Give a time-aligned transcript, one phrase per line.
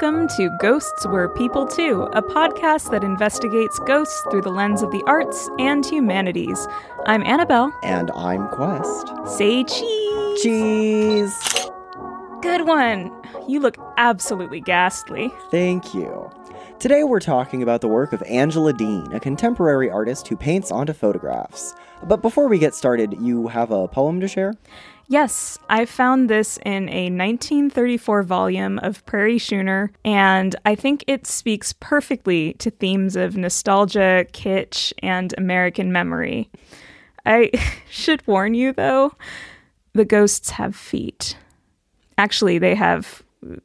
[0.00, 4.90] Welcome to Ghosts Were People Too, a podcast that investigates ghosts through the lens of
[4.90, 6.66] the arts and humanities.
[7.06, 7.72] I'm Annabelle.
[7.84, 9.08] And I'm Quest.
[9.24, 10.42] Say cheese.
[10.42, 11.70] Cheese.
[12.42, 13.12] Good one.
[13.46, 15.32] You look absolutely ghastly.
[15.52, 16.23] Thank you.
[16.84, 20.92] Today we're talking about the work of Angela Deane, a contemporary artist who paints onto
[20.92, 21.74] photographs.
[22.02, 24.52] But before we get started, you have a poem to share?
[25.08, 31.26] Yes, I found this in a 1934 volume of Prairie Schooner, and I think it
[31.26, 36.50] speaks perfectly to themes of nostalgia, kitsch, and American memory.
[37.24, 37.50] I
[37.88, 39.14] should warn you, though,
[39.94, 41.38] the ghosts have feet.
[42.18, 43.22] Actually, they have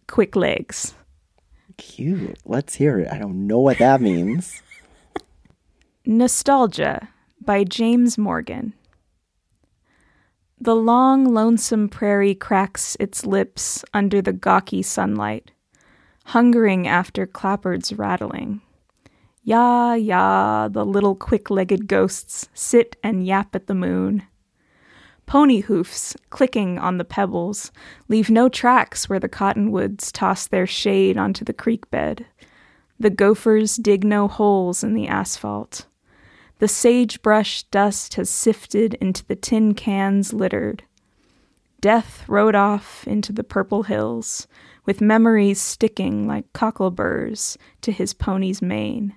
[0.08, 0.94] quick legs.
[1.80, 2.38] Cute.
[2.46, 3.08] Let's hear it.
[3.12, 4.62] I don't know what that means.
[6.06, 7.10] Nostalgia
[7.42, 8.74] by James Morgan.
[10.60, 15.52] The long, lonesome prairie cracks its lips under the gawky sunlight,
[16.26, 18.60] hungering after clapboards rattling.
[19.44, 24.24] Ya, ya, the little quick legged ghosts sit and yap at the moon.
[25.30, 27.72] Pony hoofs, clicking on the pebbles,
[28.08, 32.26] leave no tracks where the cottonwoods toss their shade onto the creek bed.
[33.00, 35.86] The gophers dig no holes in the asphalt.
[36.58, 40.82] The sagebrush dust has sifted into the tin cans littered.
[41.80, 44.48] Death rode off into the purple hills,
[44.88, 49.14] with memories sticking like cockleburs to his pony's mane.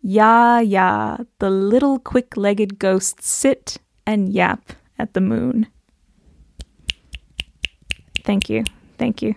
[0.00, 5.68] Ya, ya, the little quick legged ghosts sit and yap at the moon.
[8.24, 8.64] Thank you.
[8.98, 9.34] Thank you.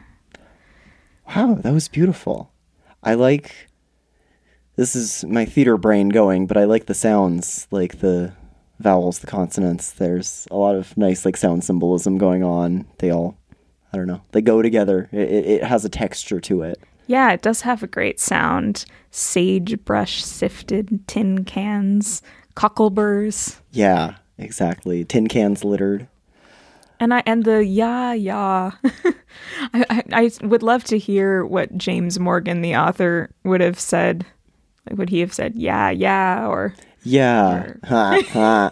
[1.35, 2.52] Wow, that was beautiful.
[3.03, 3.69] I like
[4.75, 8.33] this is my theater brain going, but I like the sounds, like the
[8.80, 9.92] vowels, the consonants.
[9.92, 12.87] There's a lot of nice like sound symbolism going on.
[12.99, 13.37] They all,
[13.92, 15.09] I don't know, they go together.
[15.11, 16.80] It, it, it has a texture to it.
[17.08, 18.86] Yeah, it does have a great sound.
[19.11, 22.21] Sagebrush sifted tin cans,
[22.55, 23.59] cockleburs.
[23.71, 25.05] Yeah, exactly.
[25.05, 26.08] Tin cans littered.
[27.00, 28.72] And I and the yeah yeah,
[29.73, 34.26] I, I I would love to hear what James Morgan, the author, would have said
[34.86, 37.54] Like, would he have said yeah, yeah, or yeah?
[37.54, 37.80] Or...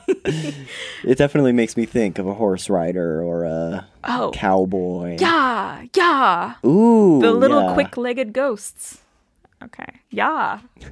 [1.06, 5.18] it definitely makes me think of a horse rider or a oh, cowboy.
[5.22, 6.56] Yeah, yeah.
[6.66, 7.74] Ooh, the little yeah.
[7.74, 9.00] quick-legged ghosts.
[9.64, 10.60] Okay, yeah.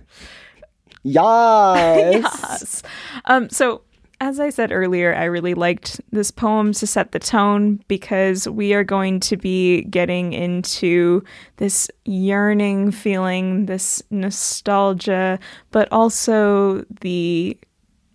[1.08, 2.34] Yes.
[2.34, 2.84] yes.
[3.26, 3.48] Um.
[3.52, 3.84] So
[4.22, 8.74] as I said earlier, I really liked this poem to set the tone because we
[8.74, 11.24] are going to be getting into
[11.58, 15.40] this yearning feeling, this nostalgia,
[15.72, 17.58] but also the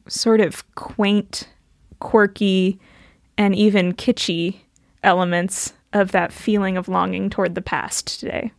[0.09, 1.49] sort of quaint,
[2.00, 2.81] quirky,
[3.37, 4.56] and even kitschy
[5.03, 8.53] elements of that feeling of longing toward the past today.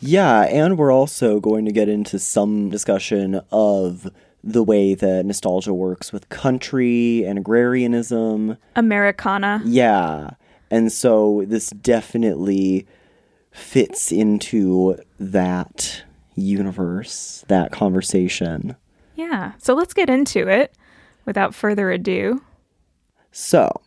[0.00, 4.08] Yeah, and we're also going to get into some discussion of
[4.46, 9.60] the way that nostalgia works with country and agrarianism, Americana.
[9.64, 10.30] Yeah.
[10.70, 12.86] And so this definitely
[13.50, 18.76] fits into that universe, that conversation.
[19.16, 19.52] Yeah.
[19.58, 20.74] So let's get into it
[21.24, 22.42] without further ado.
[23.32, 23.82] So,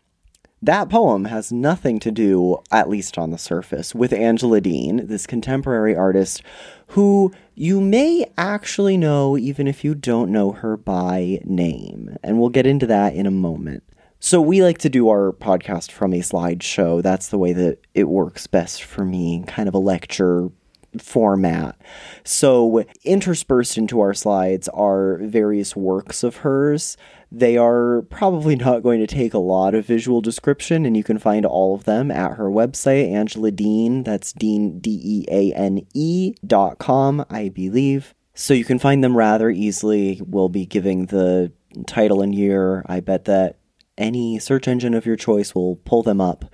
[0.61, 5.25] that poem has nothing to do, at least on the surface, with Angela Deane, this
[5.25, 6.43] contemporary artist
[6.87, 12.15] who you may actually know even if you don't know her by name.
[12.23, 13.83] And we'll get into that in a moment.
[14.21, 17.03] So, we like to do our podcast from a slideshow.
[17.03, 20.49] That's the way that it works best for me, kind of a lecture
[20.97, 21.77] format.
[22.23, 26.95] So, interspersed into our slides are various works of hers
[27.31, 31.19] they are probably not going to take a lot of visual description, and you can
[31.19, 34.03] find all of them at her website, Angela Deane.
[34.03, 38.15] That's Deane, D E A N E dot com, I believe.
[38.33, 40.21] So you can find them rather easily.
[40.25, 41.51] We'll be giving the
[41.85, 42.83] title and year.
[42.87, 43.57] I bet that
[43.97, 46.45] any search engine of your choice will pull them up.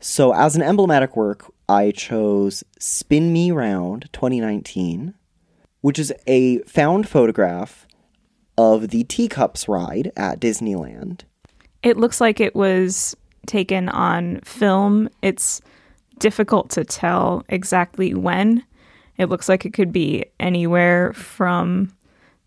[0.00, 5.14] So, as an emblematic work, I chose Spin Me Round 2019,
[5.80, 7.86] which is a found photograph
[8.58, 11.22] of the teacups ride at Disneyland.
[11.82, 13.16] It looks like it was
[13.46, 15.08] taken on film.
[15.22, 15.60] It's
[16.18, 18.64] difficult to tell exactly when.
[19.18, 21.92] It looks like it could be anywhere from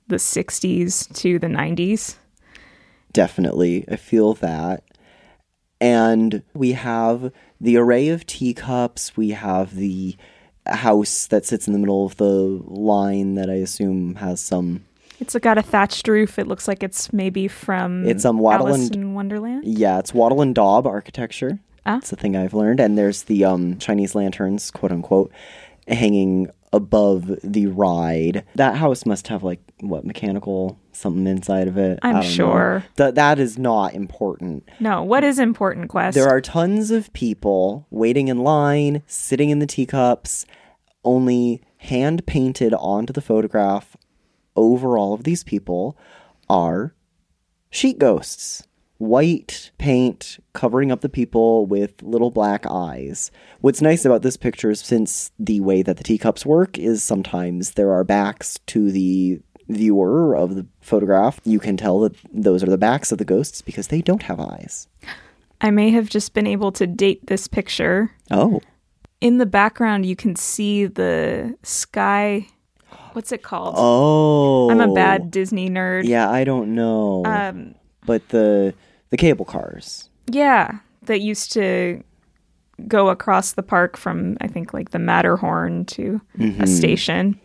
[0.07, 2.15] the 60s to the 90s.
[3.13, 3.85] Definitely.
[3.89, 4.83] I feel that.
[5.81, 7.31] And we have
[7.61, 9.15] the array of teacups.
[9.15, 10.15] We have the
[10.65, 14.85] house that sits in the middle of the line that I assume has some
[15.19, 16.39] it's got a thatched roof.
[16.39, 19.65] It looks like it's maybe from it's um Alice in Wonderland.
[19.65, 21.59] Yeah, it's Wattle and Daub architecture.
[21.85, 21.95] Ah.
[21.95, 22.79] That's the thing I've learned.
[22.79, 25.31] And there's the um Chinese lanterns, quote unquote,
[25.87, 28.45] hanging above the ride.
[28.55, 31.99] That house must have like what mechanical something inside of it.
[32.01, 32.35] I'm I don't know.
[32.35, 32.83] sure.
[32.95, 34.69] That that is not important.
[34.79, 36.15] No, what is important, Quest?
[36.15, 40.45] There are tons of people waiting in line, sitting in the teacups,
[41.03, 43.95] only hand painted onto the photograph
[44.59, 45.97] over all of these people
[46.49, 46.93] are
[47.71, 48.67] sheet ghosts.
[48.97, 53.31] White paint covering up the people with little black eyes.
[53.61, 57.71] What's nice about this picture is since the way that the teacups work is sometimes
[57.71, 59.39] there are backs to the
[59.69, 61.39] viewer of the photograph.
[61.45, 64.39] You can tell that those are the backs of the ghosts because they don't have
[64.39, 64.87] eyes.
[65.61, 68.11] I may have just been able to date this picture.
[68.31, 68.59] Oh.
[69.21, 72.47] In the background, you can see the sky.
[73.13, 73.75] What's it called?
[73.77, 74.69] Oh.
[74.69, 76.05] I'm a bad Disney nerd.
[76.05, 77.23] Yeah, I don't know.
[77.25, 77.75] Um,
[78.05, 78.73] but the
[79.09, 80.09] the cable cars.
[80.27, 82.03] yeah, that used to
[82.87, 86.63] go across the park from I think like the Matterhorn to Mm-hmm.
[86.63, 87.39] a station.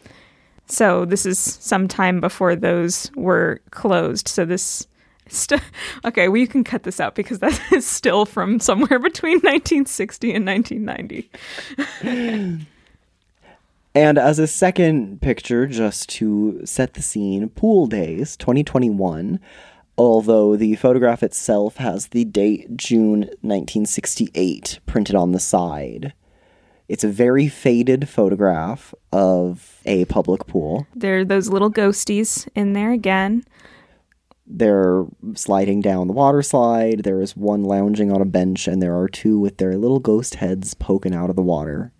[0.67, 4.29] So this is some time before those were closed.
[4.29, 4.87] So this
[5.29, 5.61] st-
[6.05, 10.47] okay, we can cut this out because that is still from somewhere between 1960 and
[10.47, 11.31] 1990.
[13.95, 19.39] And as a second picture, just to set the scene, Pool Days 2021.
[19.97, 26.13] Although the photograph itself has the date June 1968 printed on the side.
[26.89, 30.89] It's a very faded photograph of a public pool.
[30.97, 33.45] There are those little ghosties in there again.
[34.45, 35.05] They're
[35.35, 37.05] sliding down the water slide.
[37.05, 40.35] There is one lounging on a bench, and there are two with their little ghost
[40.35, 41.93] heads poking out of the water.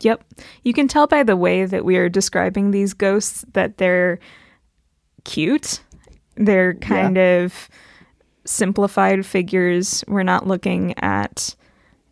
[0.00, 0.24] Yep.
[0.62, 4.18] You can tell by the way that we are describing these ghosts that they're
[5.24, 5.82] cute.
[6.36, 7.68] They're kind of
[8.44, 10.04] simplified figures.
[10.06, 11.54] We're not looking at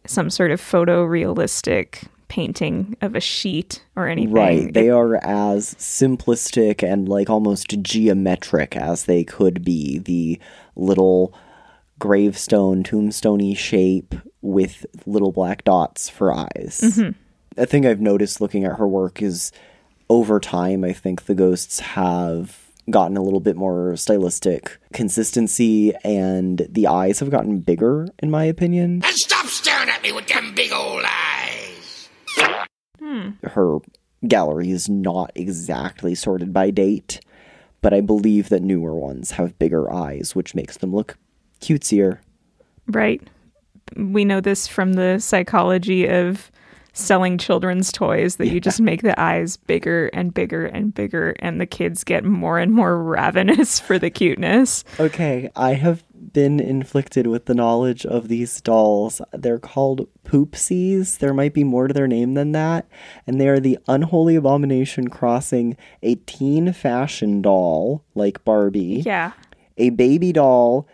[0.06, 4.32] some sort of photorealistic painting of a sheet or anything.
[4.34, 4.72] Right.
[4.72, 9.98] They are as simplistic and like almost geometric as they could be.
[9.98, 10.40] The
[10.74, 11.34] little
[11.98, 16.80] gravestone, tombstoney shape with little black dots for eyes.
[16.82, 17.10] Mm-hmm.
[17.56, 19.52] A thing I've noticed looking at her work is
[20.08, 22.58] over time, I think the ghosts have
[22.90, 28.44] gotten a little bit more stylistic consistency and the eyes have gotten bigger, in my
[28.44, 29.02] opinion.
[29.04, 32.08] And stop staring at me with them big old eyes.
[32.98, 33.30] Hmm.
[33.44, 33.78] her
[34.26, 37.20] gallery is not exactly sorted by date,
[37.80, 41.16] but I believe that newer ones have bigger eyes, which makes them look
[41.60, 42.18] cutesier.
[42.86, 43.22] right.
[43.96, 46.50] We know this from the psychology of
[46.94, 51.60] selling children's toys that you just make the eyes bigger and bigger and bigger and
[51.60, 54.84] the kids get more and more ravenous for the cuteness.
[54.98, 56.02] Okay, I have
[56.32, 59.20] been inflicted with the knowledge of these dolls.
[59.32, 61.18] They're called poopsies.
[61.18, 62.88] There might be more to their name than that.
[63.26, 69.32] And they are the unholy abomination crossing a teen fashion doll, like Barbie, Yeah.
[69.76, 70.88] a baby doll,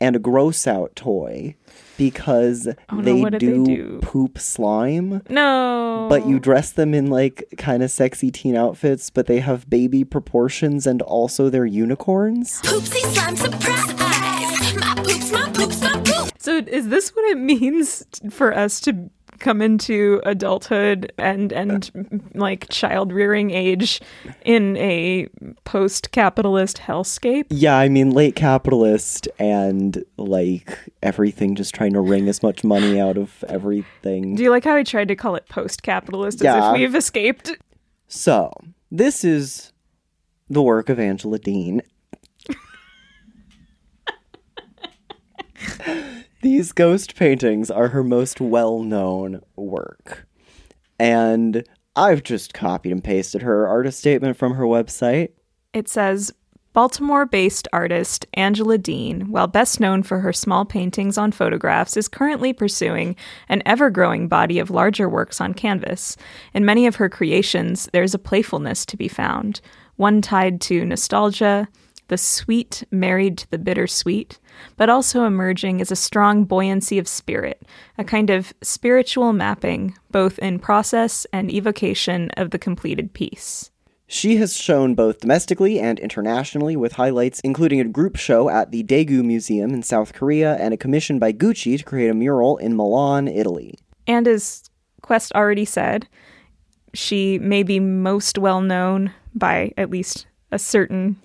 [0.00, 1.56] and a gross out toy
[2.00, 3.98] because Oh, no, they, what did they do do?
[4.02, 5.22] poop slime.
[5.28, 6.06] No.
[6.08, 10.02] But you dress them in like kind of sexy teen outfits, but they have baby
[10.04, 12.60] proportions and also they're unicorns.
[12.62, 14.74] Poopsie slime surprise.
[14.76, 16.32] My poops, my poops, my poops.
[16.38, 22.68] So is this what it means for us to come into adulthood and and like
[22.68, 24.00] child rearing age
[24.44, 25.26] in a
[25.64, 27.46] post capitalist hellscape?
[27.50, 33.00] Yeah, I mean late capitalist and like everything just trying to wring as much money
[33.00, 34.36] out of everything.
[34.36, 37.56] Do you like how I tried to call it post capitalist as if we've escaped?
[38.06, 38.52] So,
[38.90, 39.72] this is
[40.48, 41.82] the work of Angela Deane.
[46.42, 50.26] These ghost paintings are her most well known work.
[50.98, 55.32] And I've just copied and pasted her artist statement from her website.
[55.74, 56.32] It says
[56.72, 62.08] Baltimore based artist Angela Deane, while best known for her small paintings on photographs, is
[62.08, 63.16] currently pursuing
[63.50, 66.16] an ever growing body of larger works on canvas.
[66.54, 69.60] In many of her creations, there's a playfulness to be found,
[69.96, 71.68] one tied to nostalgia,
[72.10, 74.40] the sweet married to the bittersweet,
[74.76, 77.62] but also emerging is a strong buoyancy of spirit,
[77.96, 83.70] a kind of spiritual mapping, both in process and evocation of the completed piece.
[84.08, 88.82] She has shown both domestically and internationally with highlights including a group show at the
[88.82, 92.76] Daegu Museum in South Korea and a commission by Gucci to create a mural in
[92.76, 93.78] Milan, Italy.
[94.08, 94.68] And as
[95.00, 96.08] Quest already said,
[96.92, 101.16] she may be most well known by at least a certain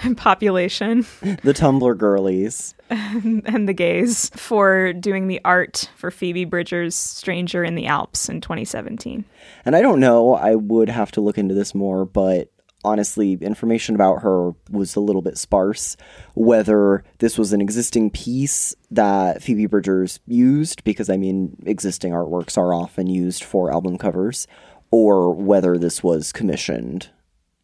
[0.16, 2.74] population the Tumblr girlies.
[2.90, 8.40] and the gays for doing the art for Phoebe Bridgers' Stranger in the Alps in
[8.40, 9.24] 2017.
[9.64, 12.50] And I don't know, I would have to look into this more, but
[12.84, 15.96] honestly, information about her was a little bit sparse.
[16.34, 22.58] Whether this was an existing piece that Phoebe Bridgers used, because I mean, existing artworks
[22.58, 24.48] are often used for album covers,
[24.90, 27.10] or whether this was commissioned.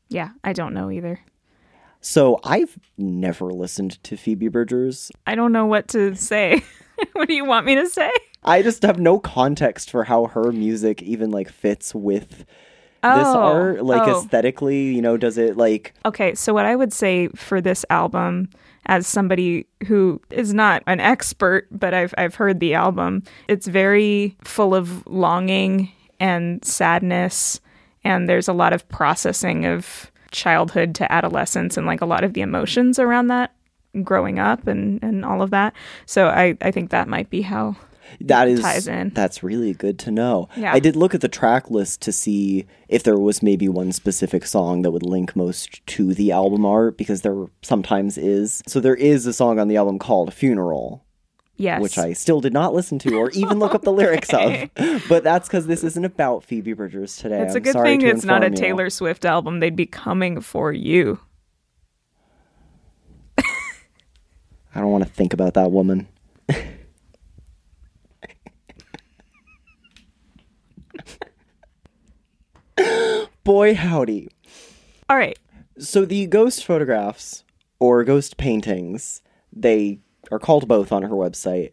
[0.08, 1.20] Yeah, I don't know either.
[2.06, 5.10] So I've never listened to Phoebe Bridgers.
[5.26, 6.62] I don't know what to say.
[7.14, 8.12] what do you want me to say?
[8.44, 12.46] I just have no context for how her music even like fits with this
[13.02, 13.84] Oh, art.
[13.84, 14.20] Like oh.
[14.20, 18.50] aesthetically, you know, does it like Okay, so what I would say for this album,
[18.86, 24.36] as somebody who is not an expert, but I've I've heard the album, it's very
[24.44, 27.60] full of longing and sadness,
[28.04, 32.34] and there's a lot of processing of childhood to adolescence and like a lot of
[32.34, 33.52] the emotions around that
[34.02, 35.74] growing up and and all of that.
[36.04, 37.76] So I I think that might be how
[38.20, 39.10] that is ties in.
[39.10, 40.48] that's really good to know.
[40.56, 40.72] Yeah.
[40.72, 44.46] I did look at the track list to see if there was maybe one specific
[44.46, 48.62] song that would link most to the album art because there sometimes is.
[48.68, 51.04] So there is a song on the album called Funeral,
[51.56, 51.80] yes.
[51.80, 54.70] which I still did not listen to or even look up the lyrics of.
[55.08, 57.42] But that's because this isn't about Phoebe Bridgers today.
[57.42, 58.68] It's a I'm good thing it's not a inform you.
[58.68, 59.60] Taylor Swift album.
[59.60, 61.20] They'd be coming for you.
[64.76, 66.06] I don't want to think about that woman.
[73.42, 74.28] Boy, howdy.
[75.08, 75.38] All right.
[75.78, 77.44] So the ghost photographs
[77.78, 81.72] or ghost paintings, they are called both on her website,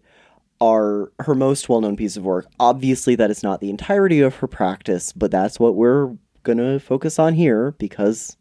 [0.62, 2.48] are her most well-known piece of work.
[2.60, 6.80] Obviously that is not the entirety of her practice, but that's what we're going to
[6.80, 8.38] focus on here because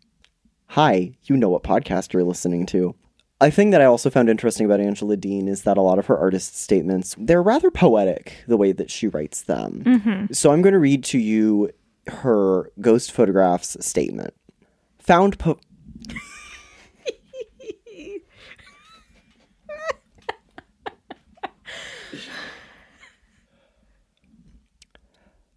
[0.66, 2.94] hi, you know what podcast you're listening to.
[3.40, 6.06] A thing that I also found interesting about Angela Deane is that a lot of
[6.06, 9.82] her artist statements, they're rather poetic the way that she writes them.
[9.84, 10.32] Mm-hmm.
[10.32, 11.70] So I'm going to read to you
[12.06, 14.32] her ghost photographs statement.
[15.00, 15.58] Found po-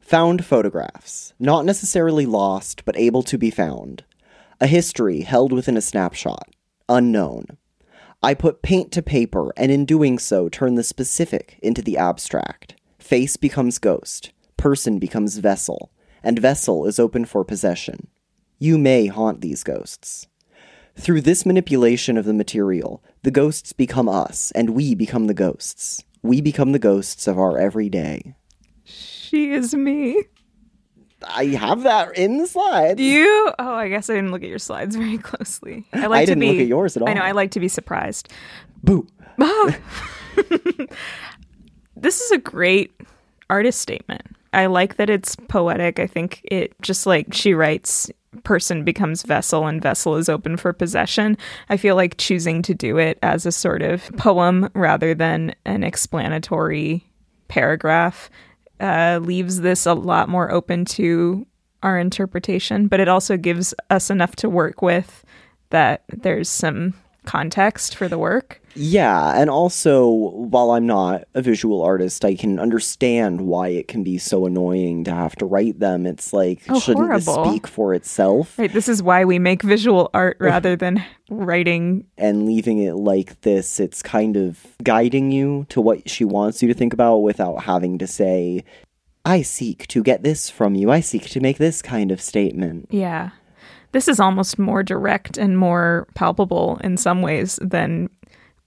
[0.06, 4.04] Found photographs, not necessarily lost, but able to be found.
[4.62, 6.48] A history held within a snapshot,
[6.88, 7.58] unknown.
[8.22, 12.76] I put paint to paper, and in doing so, turn the specific into the abstract.
[13.00, 18.08] Face becomes ghost, person becomes vessel, and vessel is open for possession.
[18.60, 20.28] You may haunt these ghosts.
[20.96, 26.04] Through this manipulation of the material, the ghosts become us, and we become the ghosts.
[26.22, 28.36] We become the ghosts of our everyday.
[29.26, 30.24] She is me.
[31.28, 33.02] I have that in the slides.
[33.02, 33.52] You?
[33.58, 35.86] Oh, I guess I didn't look at your slides very closely.
[35.94, 37.10] I like I to didn't be, look at yours at all.
[37.10, 37.22] I know.
[37.22, 38.32] I like to be surprised.
[38.84, 39.08] Boo.
[41.98, 42.94] This is a great
[43.50, 44.24] artist statement.
[44.54, 46.00] I like that it's poetic.
[46.00, 48.12] I think it just like she writes
[48.44, 51.38] person becomes vessel and vessel is open for possession.
[51.70, 55.84] I feel like choosing to do it as a sort of poem rather than an
[55.84, 57.06] explanatory
[57.48, 58.30] paragraph
[58.80, 61.46] uh, leaves this a lot more open to
[61.84, 65.24] our interpretation, but it also gives us enough to work with
[65.70, 66.94] that there's some
[67.26, 68.62] context for the work.
[68.76, 74.04] Yeah, and also, while I'm not a visual artist, I can understand why it can
[74.04, 76.06] be so annoying to have to write them.
[76.06, 78.60] It's like, Oh, shouldn't this speak for itself?
[78.60, 82.06] Right, this is why we make visual art rather than writing.
[82.18, 86.68] And leaving it like this, it's kind of guiding you to what she wants you
[86.68, 88.66] to think about without having to say,
[89.24, 90.92] I seek to get this from you.
[90.92, 92.90] I seek to make this kind of statement.
[92.92, 93.32] Yeah.
[93.96, 98.10] This is almost more direct and more palpable in some ways than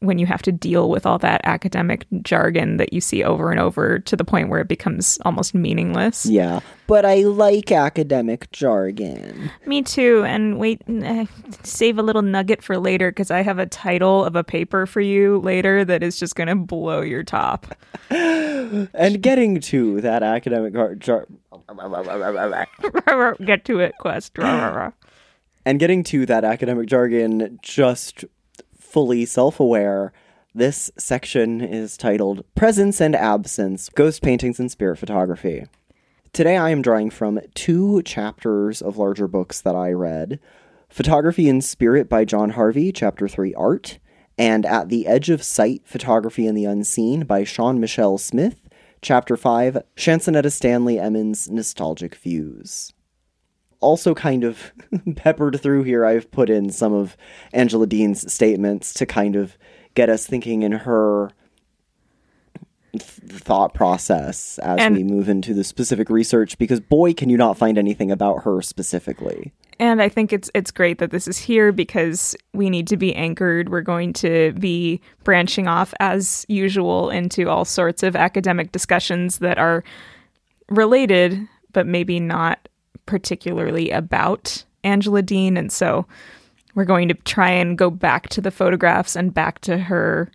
[0.01, 3.61] when you have to deal with all that academic jargon that you see over and
[3.61, 6.25] over to the point where it becomes almost meaningless.
[6.25, 9.51] Yeah, but I like academic jargon.
[9.67, 10.25] Me too.
[10.25, 11.27] And wait, eh,
[11.63, 15.03] save a little nugget for later because I have a title of a paper for
[15.03, 17.67] you later that is just going to blow your top.
[18.11, 21.27] And getting to that academic jar- jar-
[23.45, 24.33] Get to it, Quest.
[25.65, 28.25] And getting to that academic jargon just
[28.79, 30.13] fully self-aware
[30.55, 35.67] this section is titled presence and absence ghost paintings and spirit photography.
[36.33, 40.41] Today i am drawing from two chapters of larger books that i read
[40.89, 43.99] photography in spirit by john harvey chapter 3 art
[44.39, 48.69] and at the edge of sight photography in the unseen by shawn michelle smith
[49.03, 52.93] chapter 5 chansonetta stanley emmons nostalgic views
[53.81, 54.73] also kind of
[55.17, 57.17] peppered through here, I've put in some of
[57.53, 59.57] Angela Deane's statements to kind of
[59.95, 61.31] get us thinking in her
[62.93, 67.37] th- thought process as And- we move into the specific research because boy can you
[67.37, 69.53] not find anything about her specifically.
[69.81, 73.15] And I think it's it's great that this is here because we need to be
[73.15, 73.69] anchored.
[73.69, 79.57] We're going to be branching off as usual into all sorts of academic discussions that
[79.57, 79.85] are
[80.69, 81.39] related,
[81.73, 82.69] but maybe not
[83.09, 85.57] particularly about Angela Deane.
[85.57, 86.07] And so
[86.75, 90.31] we're going to try and go back to the photographs and back to her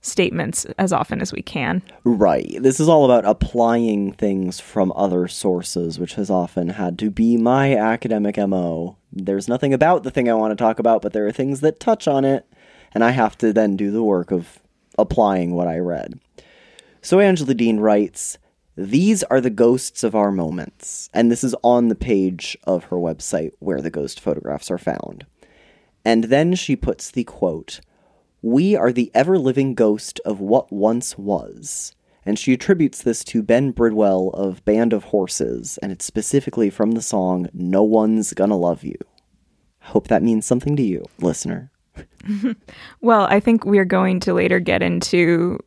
[0.00, 1.82] statements as often as we can.
[2.04, 2.56] Right.
[2.60, 7.36] This is all about applying things from other sources, which has often had to be
[7.36, 8.96] my academic MO.
[9.12, 11.80] There's nothing about the thing I want to talk about, but there are things that
[11.80, 12.46] touch on it,
[12.94, 14.60] and I have to then do the work of
[14.98, 16.18] applying what I read.
[17.00, 18.38] So Angela Deane writes,
[18.76, 21.10] These are the ghosts of our moments.
[21.12, 25.26] And this is on the page of her website where the ghost photographs are found.
[26.04, 27.80] And then she puts the quote,
[28.40, 31.94] We are the ever living ghost of what once was.
[32.24, 36.92] And she attributes this to Ben Bridwell of Band of Horses, and it's specifically from
[36.92, 38.94] the song No One's Gonna Love You.
[39.80, 41.70] Hope that means something to you, listener.
[43.00, 45.58] Well, I think we're going to later get into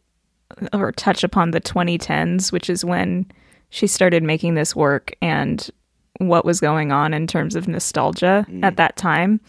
[0.74, 3.26] or touch upon the 2010s, which is when
[3.70, 5.70] she started making this work and
[6.20, 8.64] what was going on in terms of nostalgia mm.
[8.64, 9.40] at that time.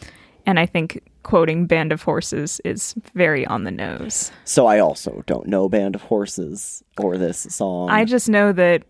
[0.47, 4.31] And I think quoting Band of Horses is very on the nose.
[4.45, 7.91] So I also don't know Band of Horses or this song.
[7.91, 8.85] I just know that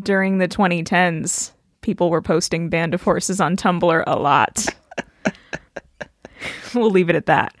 [0.00, 4.66] during the 2010s, people were posting Band of Horses on Tumblr a lot.
[6.74, 7.54] we'll leave it at that.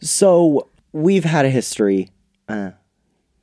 [0.00, 2.10] So we've had a history,
[2.48, 2.72] uh,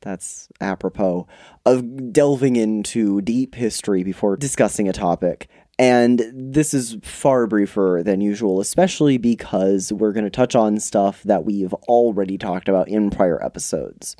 [0.02, 1.28] that's apropos,
[1.66, 5.50] of delving into deep history before discussing a topic.
[5.78, 11.22] And this is far briefer than usual, especially because we're going to touch on stuff
[11.24, 14.15] that we've already talked about in prior episodes.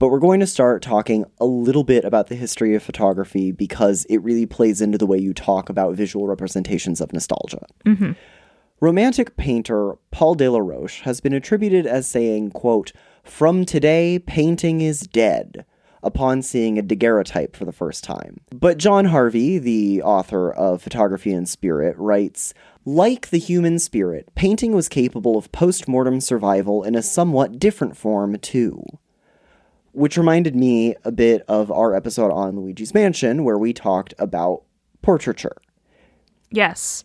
[0.00, 4.04] But we're going to start talking a little bit about the history of photography because
[4.06, 7.66] it really plays into the way you talk about visual representations of nostalgia.
[8.80, 12.92] Romantic painter Paul Delaroche has been attributed as saying, quote,
[13.24, 15.64] From today, painting is dead,
[16.00, 18.40] upon seeing a daguerreotype for the first time.
[18.52, 24.72] But John Harvey, the author of Photography and Spirit, writes, like the human spirit, painting
[24.72, 28.84] was capable of post-mortem survival in a somewhat different form, too.
[29.90, 34.62] Which reminded me a bit of our episode on Luigi's Mansion, where we talked about
[35.02, 35.56] portraiture.
[36.50, 37.02] Yes.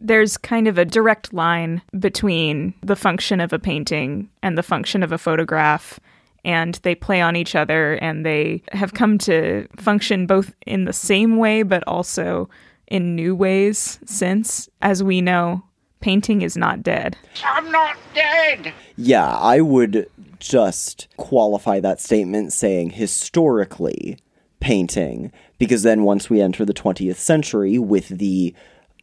[0.00, 5.02] There's kind of a direct line between the function of a painting and the function
[5.02, 5.98] of a photograph,
[6.44, 10.92] and they play on each other and they have come to function both in the
[10.92, 12.48] same way but also
[12.86, 14.68] in new ways since.
[14.80, 15.64] As we know,
[16.00, 17.16] painting is not dead.
[17.44, 18.72] I'm not dead.
[18.96, 20.08] Yeah, I would
[20.38, 24.18] just qualify that statement saying historically
[24.60, 28.54] painting, because then once we enter the 20th century with the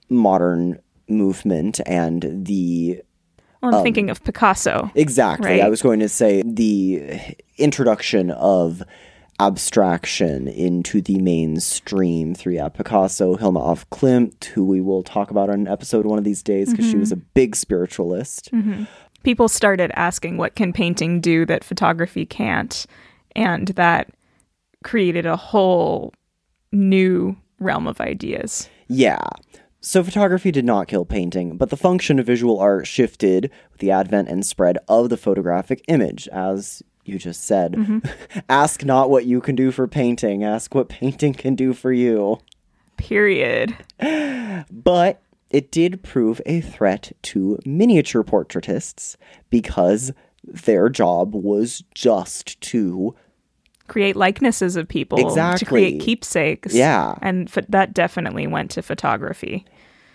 [0.10, 3.02] modern movement and the.
[3.62, 4.92] Well, I'm um, thinking of Picasso.
[4.96, 5.62] Exactly, Right.
[5.62, 7.20] I was going to say the
[7.58, 8.84] introduction of
[9.40, 15.50] abstraction into the mainstream through yeah, Picasso, Hilma af Klint, who we will talk about
[15.50, 17.02] on an episode one of these days because she mm-hmm.
[17.02, 18.52] was a big spiritualist.
[18.52, 18.84] Mm-hmm.
[19.24, 22.86] people started asking what can painting do that photography can't
[23.36, 24.10] and that
[24.84, 26.14] created a whole
[26.72, 29.28] new realm of ideas Yeah.
[29.86, 33.92] So photography did not kill painting, but the function of visual art shifted with the
[33.92, 37.74] advent and spread of the photographic image, as you just said.
[37.74, 38.00] Mm-hmm.
[38.50, 42.40] ask not what you can do for painting, ask what painting can do for you.
[42.98, 43.78] period
[44.72, 45.22] But
[45.52, 49.18] it did prove a threat to miniature portraitists
[49.52, 50.12] because
[50.44, 53.14] their job was just to
[53.88, 57.16] create likenesses of people to create keepsakes Yeah.
[57.22, 59.66] and ph- that definitely went to photography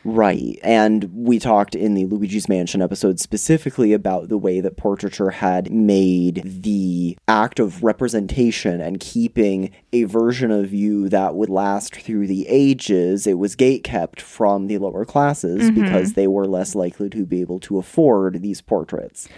[0.05, 0.59] Right.
[0.63, 5.71] And we talked in the Luigi's Mansion episode specifically about the way that portraiture had
[5.71, 12.27] made the act of representation and keeping a version of you that would last through
[12.29, 13.27] the ages.
[13.27, 15.83] It was gatekept from the lower classes mm-hmm.
[15.83, 19.29] because they were less likely to be able to afford these portraits.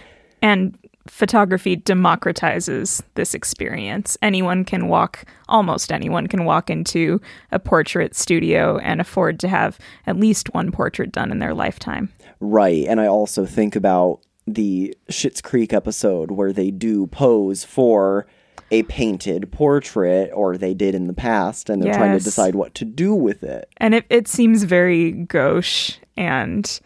[0.41, 7.19] and photography democratizes this experience anyone can walk almost anyone can walk into
[7.51, 12.09] a portrait studio and afford to have at least one portrait done in their lifetime
[12.43, 12.85] Right.
[12.87, 18.27] And I also think about the Schitt's Creek episode where they do pose for
[18.69, 22.75] a painted portrait, or they did in the past, and they're trying to decide what
[22.75, 23.69] to do with it.
[23.77, 26.81] And it, it seems very gauche and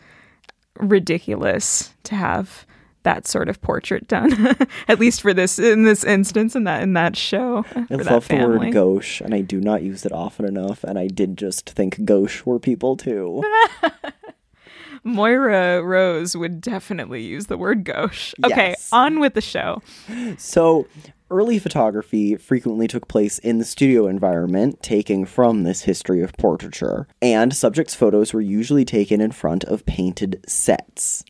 [0.76, 2.67] ridiculous to have
[3.08, 4.54] that sort of portrait done.
[4.90, 7.64] At least for this in this instance in that in that show.
[7.90, 11.08] I love the word gauche, and I do not use it often enough, and I
[11.08, 13.44] did just think gauche were people too.
[15.04, 18.34] Moira Rose would definitely use the word gauche.
[18.44, 18.90] Okay, Yes.
[18.92, 19.82] on with the show.
[20.38, 20.86] So,
[21.32, 27.08] early photography frequently took place in the studio environment, taking from this history of portraiture,
[27.22, 31.24] and subjects' photos were usually taken in front of painted sets.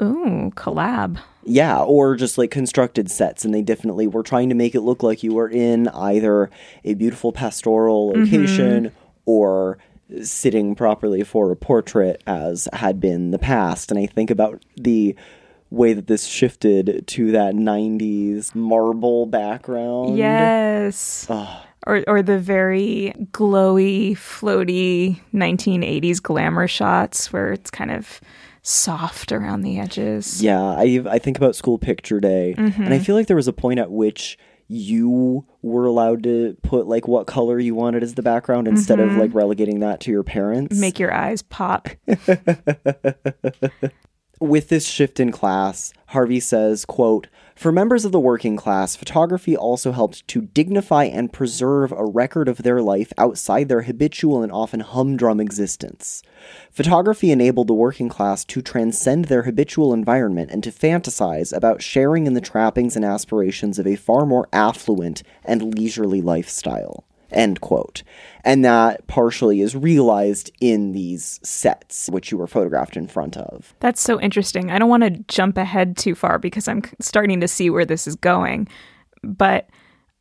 [0.00, 1.18] Ooh, collab.
[1.44, 5.02] Yeah, or just like constructed sets, and they definitely were trying to make it look
[5.02, 6.50] like you were in either
[6.84, 8.22] a beautiful pastoral mm-hmm.
[8.22, 8.92] location
[9.24, 9.78] or
[10.22, 13.90] sitting properly for a portrait, as had been the past.
[13.90, 15.16] And I think about the
[15.70, 20.16] way that this shifted to that 90s marble background.
[20.16, 21.26] Yes.
[21.86, 28.20] Or, or the very glowy, floaty 1980s glamour shots where it's kind of
[28.68, 30.42] soft around the edges.
[30.42, 32.98] Yeah, I I think about school picture day, and I mm-hmm.
[33.02, 37.26] feel like there was a point at which you were allowed to put like what
[37.26, 39.38] color you wanted as the background instead of like mm-hmm.
[39.38, 40.78] relegating that to your parents.
[40.78, 41.88] Make your eyes pop.
[44.40, 47.26] With this shift in class, Harvey says, quote,
[47.58, 52.46] For members of the working class, photography also helped to dignify and preserve a record
[52.46, 56.22] of their life outside their habitual and often humdrum existence.
[56.70, 62.28] Photography enabled the working class to transcend their habitual environment and to fantasize about sharing
[62.28, 67.07] in the trappings and aspirations of a far more affluent and leisurely lifestyle.
[67.30, 68.02] End quote.
[68.44, 73.74] And that partially is realized in these sets, which you were photographed in front of.
[73.80, 74.70] That's so interesting.
[74.70, 78.06] I don't want to jump ahead too far because I'm starting to see where this
[78.06, 78.68] is going.
[79.22, 79.68] But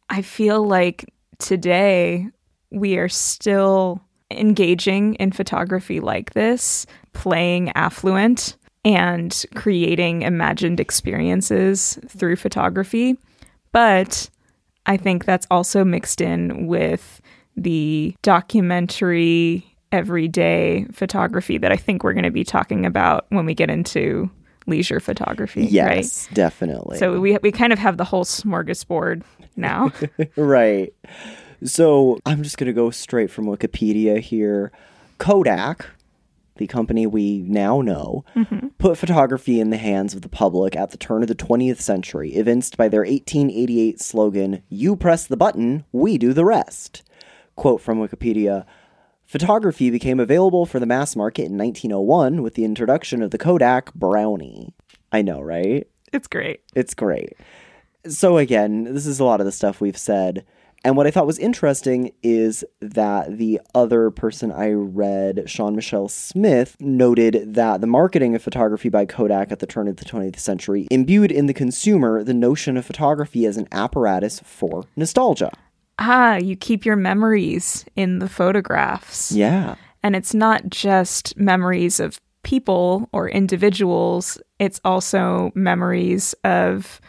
[0.10, 1.06] I feel like
[1.40, 2.28] today
[2.72, 12.36] we are still engaging in photography like this, playing affluent and creating imagined experiences through
[12.36, 13.18] photography.
[13.72, 14.30] But
[14.88, 17.22] I think that's also mixed in with
[17.56, 23.54] the documentary, everyday photography that I think we're going to be talking about when we
[23.54, 24.30] get into
[24.66, 25.62] leisure photography.
[25.62, 25.72] Right?
[25.72, 26.98] Yes, definitely.
[26.98, 29.24] So we we kind of have the whole smorgasbord
[29.56, 29.92] now.
[30.36, 30.94] right.
[31.64, 34.72] So I'm just going to go straight from Wikipedia here.
[35.18, 35.88] Kodak,
[36.58, 38.24] the company we now know,
[38.78, 42.36] put photography in the hands of the public at the turn of the 20th century,
[42.36, 47.04] evinced by their 1888 slogan, You press the button, we do the rest.
[47.56, 48.66] Quote from Wikipedia
[49.26, 53.94] Photography became available for the mass market in 1901 with the introduction of the Kodak
[53.94, 54.74] Brownie.
[55.12, 55.88] I know, right?
[56.14, 56.62] it's great.
[56.76, 57.34] It's great.
[58.08, 60.46] So again, this is a lot of the stuff we've said.
[60.84, 66.08] And what I thought was interesting is that the other person I read, Shawn Michelle
[66.08, 70.40] Smith, noted that the marketing of photography by Kodak at the turn of the 20th
[70.40, 75.52] century imbued in the consumer the notion of photography as an apparatus for nostalgia.
[76.00, 79.32] Ah, you keep your memories in the photographs.
[79.32, 79.76] Yeah.
[80.04, 87.02] And it's not just memories of people or individuals, it's also memories of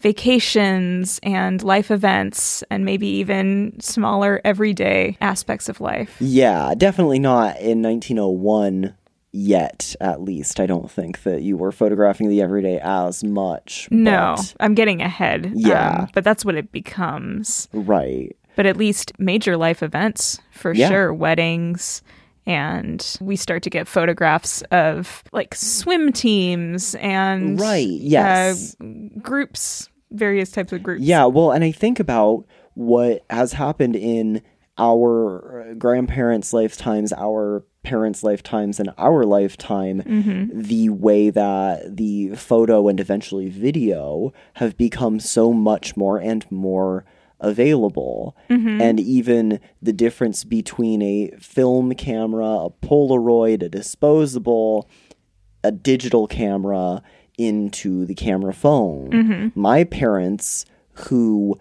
[0.00, 6.16] vacations and life events and maybe even smaller everyday aspects of life.
[6.20, 8.94] Yeah, definitely not in 1901
[9.32, 10.60] yet, at least.
[10.60, 13.88] I don't think that you were photographing the everyday as much.
[13.90, 15.46] No, but- I'm getting ahead.
[15.46, 16.06] um, Yeah.
[16.14, 17.68] but that's what it becomes.
[17.72, 18.34] right.
[18.56, 20.88] But at least major life events for Yeah.
[20.88, 22.02] sure, weddings.
[22.48, 28.74] And we start to get photographs of like swim teams and Right, yes.
[28.80, 28.84] uh,
[29.20, 31.02] groups, various types of groups.
[31.02, 34.40] Yeah, well, and I think about what has happened in
[34.78, 40.02] our uh, grandparents' lifetimes, our parents' lifetimes, and our lifetime,
[40.54, 47.04] the way that the photo and eventually video have become so much more and more
[47.40, 48.36] available.
[48.50, 48.80] Mm-hmm.
[48.80, 54.88] And even the difference between a film camera, a Polaroid, a disposable,
[55.62, 57.02] a digital camera
[57.36, 59.10] into the camera phone.
[59.10, 59.60] Mm-hmm.
[59.60, 61.58] My parents, who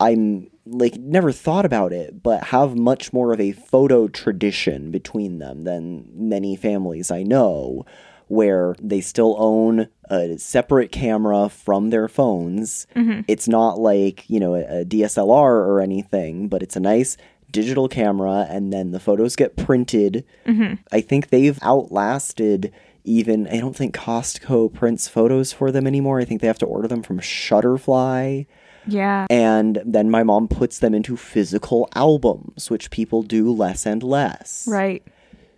[0.00, 5.38] I'm like never thought about it, but have much more of a photo tradition between
[5.38, 7.84] them than many families I know,
[8.32, 12.86] where they still own a separate camera from their phones.
[12.96, 13.20] Mm-hmm.
[13.28, 17.18] It's not like, you know, a, a DSLR or anything, but it's a nice
[17.50, 20.24] digital camera and then the photos get printed.
[20.46, 20.76] Mm-hmm.
[20.90, 22.72] I think they've outlasted
[23.04, 26.18] even I don't think Costco prints photos for them anymore.
[26.18, 28.46] I think they have to order them from Shutterfly.
[28.86, 29.26] Yeah.
[29.28, 34.66] And then my mom puts them into physical albums, which people do less and less.
[34.66, 35.06] Right.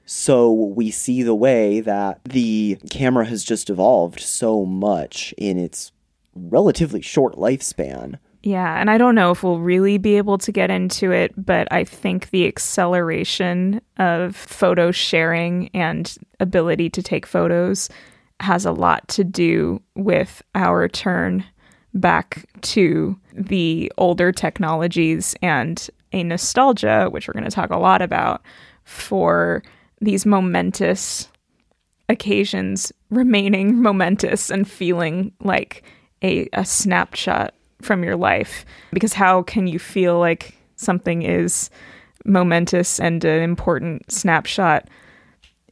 [0.07, 5.93] So we see the way that the camera has just evolved so much in its
[6.35, 8.19] relatively short lifespan.
[8.43, 11.67] Yeah, and I don't know if we'll really be able to get into it, but
[11.73, 17.89] I think the acceleration of photo sharing and ability to take photos
[18.41, 21.43] has a lot to do with our turn
[21.95, 28.03] back to the older technologies and a nostalgia, which we're going to talk a lot
[28.03, 28.43] about,
[28.85, 29.63] for
[30.05, 31.29] these momentous
[32.09, 35.83] occasions remaining momentous and feeling like
[36.23, 38.65] a, a snapshot from your life.
[38.93, 41.71] Because how can you feel like something is
[42.25, 44.89] momentous and an important snapshot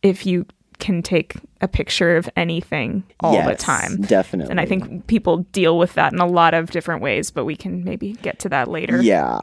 [0.03, 0.47] if you
[0.79, 3.97] can take a picture of anything all the time?
[4.03, 4.51] definitely.
[4.51, 7.57] And I think people deal with that in a lot of different ways, but we
[7.57, 9.01] can maybe get to that later.
[9.01, 9.41] Yeah.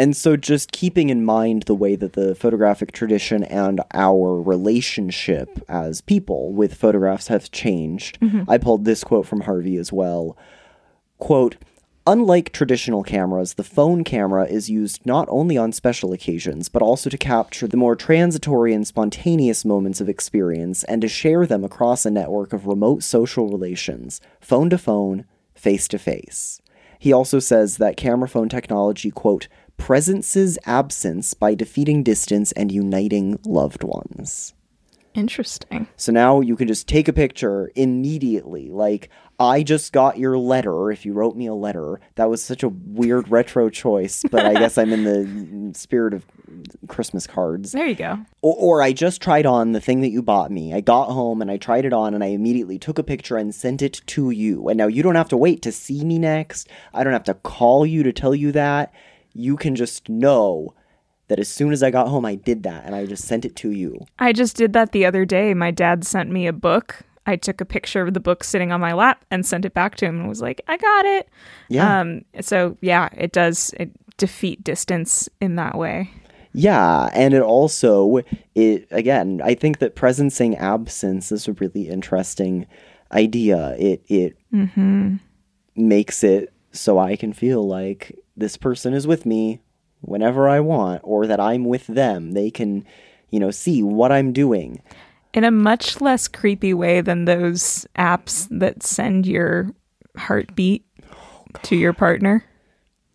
[0.00, 5.62] And so just keeping in mind the way that the photographic tradition and our relationship
[5.68, 8.50] as people with photographs have changed, mm-hmm.
[8.50, 10.38] I pulled this quote from Harvey as well.
[11.18, 11.56] Quote,
[12.06, 17.10] Unlike traditional cameras, the phone camera is used not only on special occasions, but also
[17.10, 22.06] to capture the more transitory and spontaneous moments of experience and to share them across
[22.06, 26.62] a network of remote social relations, phone to phone, face to face.
[26.98, 29.48] He also says that camera phone technology, quote,
[29.80, 34.52] presences absence by defeating distance and uniting loved ones.
[35.14, 35.88] Interesting.
[35.96, 38.68] So now you can just take a picture immediately.
[38.70, 39.08] Like,
[39.40, 40.92] I just got your letter.
[40.92, 44.52] If you wrote me a letter, that was such a weird retro choice, but I
[44.52, 46.26] guess I'm in the spirit of
[46.86, 47.72] Christmas cards.
[47.72, 48.20] There you go.
[48.42, 50.74] Or, or I just tried on the thing that you bought me.
[50.74, 53.54] I got home and I tried it on and I immediately took a picture and
[53.54, 54.68] sent it to you.
[54.68, 56.68] And now you don't have to wait to see me next.
[56.92, 58.92] I don't have to call you to tell you that.
[59.32, 60.74] You can just know
[61.28, 63.54] that as soon as I got home, I did that and I just sent it
[63.56, 64.04] to you.
[64.18, 65.54] I just did that the other day.
[65.54, 67.02] My dad sent me a book.
[67.26, 69.94] I took a picture of the book sitting on my lap and sent it back
[69.96, 71.28] to him and was like, I got it.
[71.68, 72.00] Yeah.
[72.00, 76.10] Um, so yeah, it does it defeat distance in that way.
[76.52, 78.22] Yeah, and it also
[78.56, 82.66] it again, I think that presencing absence is a really interesting
[83.12, 83.76] idea.
[83.78, 84.36] It it
[85.76, 89.60] makes it so I can feel like this person is with me
[90.00, 92.32] whenever I want or that I'm with them.
[92.32, 92.84] They can,
[93.30, 94.82] you know, see what I'm doing.
[95.32, 99.72] In a much less creepy way than those apps that send your
[100.16, 100.84] heartbeat
[101.62, 102.44] to your partner.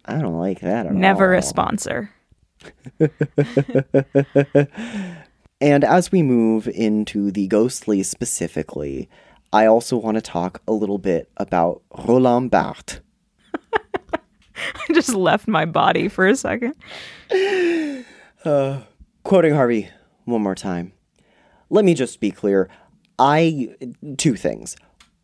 [0.06, 1.39] I don't like that at Never all.
[1.39, 2.12] a sponsor.
[5.62, 9.10] And as we move into the ghostly specifically,
[9.54, 12.99] I also want to talk a little bit about Roland Barthes.
[14.73, 16.75] I just left my body for a second.
[18.43, 18.82] Uh,
[19.23, 19.89] quoting Harvey
[20.25, 20.93] one more time.
[21.69, 22.69] Let me just be clear.
[23.17, 23.75] I
[24.17, 24.75] two things.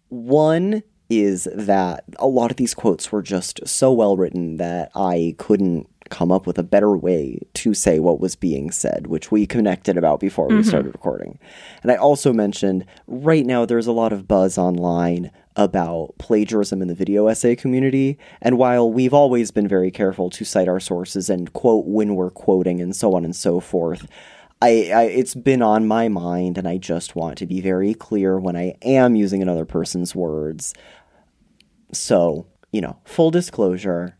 [0.09, 5.35] One is that a lot of these quotes were just so well written that I
[5.37, 9.47] couldn't come up with a better way to say what was being said, which we
[9.47, 10.69] connected about before we mm-hmm.
[10.69, 11.39] started recording.
[11.81, 16.87] And I also mentioned right now there's a lot of buzz online about plagiarism in
[16.87, 18.17] the video essay community.
[18.41, 22.29] And while we've always been very careful to cite our sources and quote when we're
[22.29, 24.07] quoting and so on and so forth,
[24.61, 28.39] I, I it's been on my mind and I just want to be very clear
[28.39, 30.73] when I am using another person's words.
[31.91, 34.17] So, you know, full disclosure.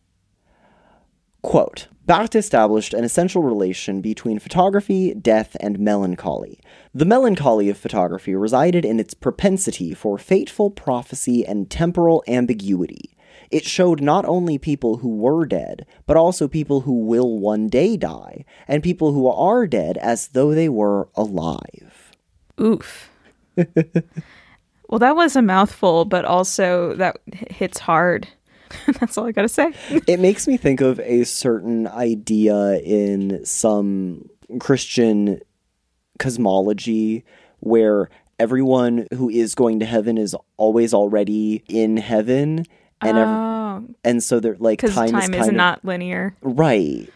[1.42, 6.60] Quote Barthes established an essential relation between photography, death, and melancholy.
[6.94, 13.16] The melancholy of photography resided in its propensity for fateful prophecy and temporal ambiguity.
[13.50, 17.98] It showed not only people who were dead, but also people who will one day
[17.98, 22.12] die, and people who are dead as though they were alive.
[22.60, 23.10] Oof.
[23.56, 28.28] well, that was a mouthful, but also that hits hard.
[29.00, 29.74] That's all I got to say.
[30.08, 34.30] it makes me think of a certain idea in some
[34.60, 35.40] Christian
[36.20, 37.24] cosmology
[37.60, 42.66] where everyone who is going to heaven is always already in heaven
[43.02, 46.36] and Oh, and so they're like time, time, is is, of not linear.
[46.42, 47.10] right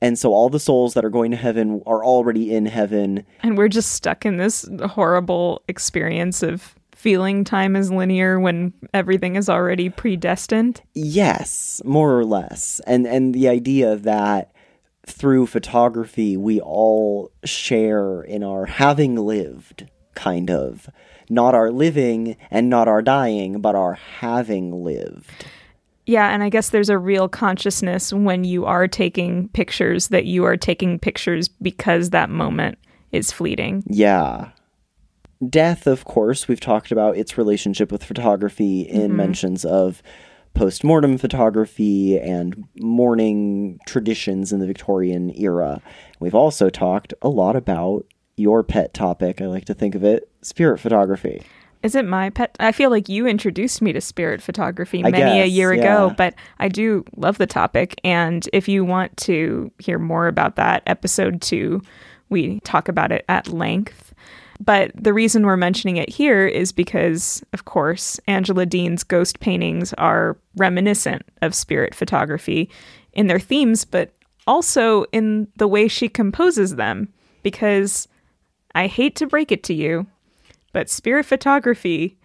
[0.00, 3.56] and so all the souls that are going to heaven are already in heaven And
[3.56, 9.48] we're just stuck in this horrible experience of feeling time is linear when everything is
[9.48, 10.80] already predestined.
[10.94, 12.80] Yes, more or less.
[12.86, 14.52] And and the idea that
[15.04, 20.88] through photography we all share in our having lived kind of
[21.28, 25.46] not our living and not our dying but our having lived.
[26.06, 30.44] Yeah, and I guess there's a real consciousness when you are taking pictures that you
[30.44, 32.78] are taking pictures because that moment
[33.10, 33.82] is fleeting.
[33.86, 34.50] Yeah.
[35.48, 39.16] Death, of course, we've talked about its relationship with photography in mm-hmm.
[39.16, 40.02] mentions of
[40.54, 45.80] post mortem photography and mourning traditions in the Victorian era.
[46.20, 48.04] We've also talked a lot about
[48.36, 51.42] your pet topic, I like to think of it spirit photography.
[51.82, 52.56] Is it my pet?
[52.60, 55.80] I feel like you introduced me to spirit photography many a guess, year yeah.
[55.80, 58.00] ago, but I do love the topic.
[58.04, 61.82] And if you want to hear more about that, episode two,
[62.28, 64.11] we talk about it at length.
[64.64, 69.92] But the reason we're mentioning it here is because, of course, Angela Deane's ghost paintings
[69.94, 72.70] are reminiscent of spirit photography
[73.12, 74.12] in their themes, but
[74.46, 77.12] also in the way she composes them.
[77.42, 78.06] Because
[78.74, 80.06] I hate to break it to you,
[80.72, 82.16] but spirit photography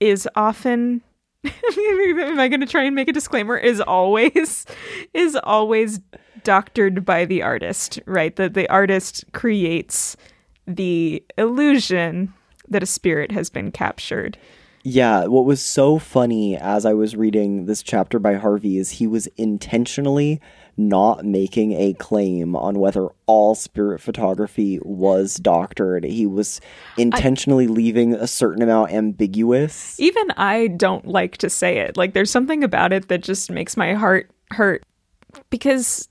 [0.00, 1.02] is often
[1.44, 4.66] am i going to try and make a disclaimer is always
[5.14, 6.00] is always
[6.42, 10.18] doctored by the artist right that the artist creates
[10.66, 12.32] the illusion
[12.68, 14.38] that a spirit has been captured
[14.82, 19.06] Yeah, what was so funny as I was reading this chapter by Harvey is he
[19.06, 20.40] was intentionally
[20.76, 26.04] not making a claim on whether all spirit photography was doctored.
[26.04, 26.60] He was
[26.96, 29.98] intentionally leaving a certain amount ambiguous.
[30.00, 33.76] even i don't like to say it like there's something about it that just makes
[33.76, 34.82] my heart hurt
[35.50, 36.08] because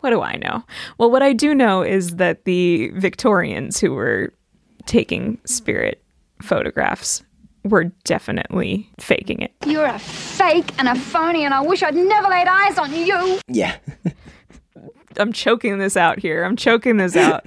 [0.00, 0.64] what do i know?
[0.98, 4.32] Well what i do know is that the victorians who were
[4.86, 6.02] taking spirit
[6.40, 7.22] photographs
[7.64, 9.52] were definitely faking it.
[9.66, 13.40] You're a fake and a phony, and I wish I'd never laid eyes on you.
[13.48, 13.76] Yeah.
[15.18, 16.44] i'm choking this out here.
[16.44, 17.46] I'm choking this out.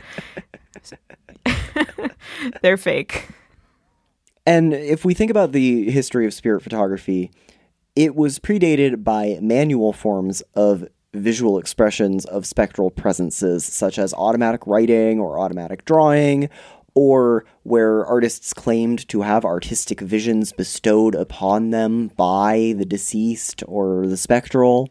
[2.61, 3.27] They're fake.
[4.45, 7.31] And if we think about the history of spirit photography,
[7.95, 14.65] it was predated by manual forms of visual expressions of spectral presences, such as automatic
[14.65, 16.49] writing or automatic drawing,
[16.93, 24.07] or where artists claimed to have artistic visions bestowed upon them by the deceased or
[24.07, 24.89] the spectral.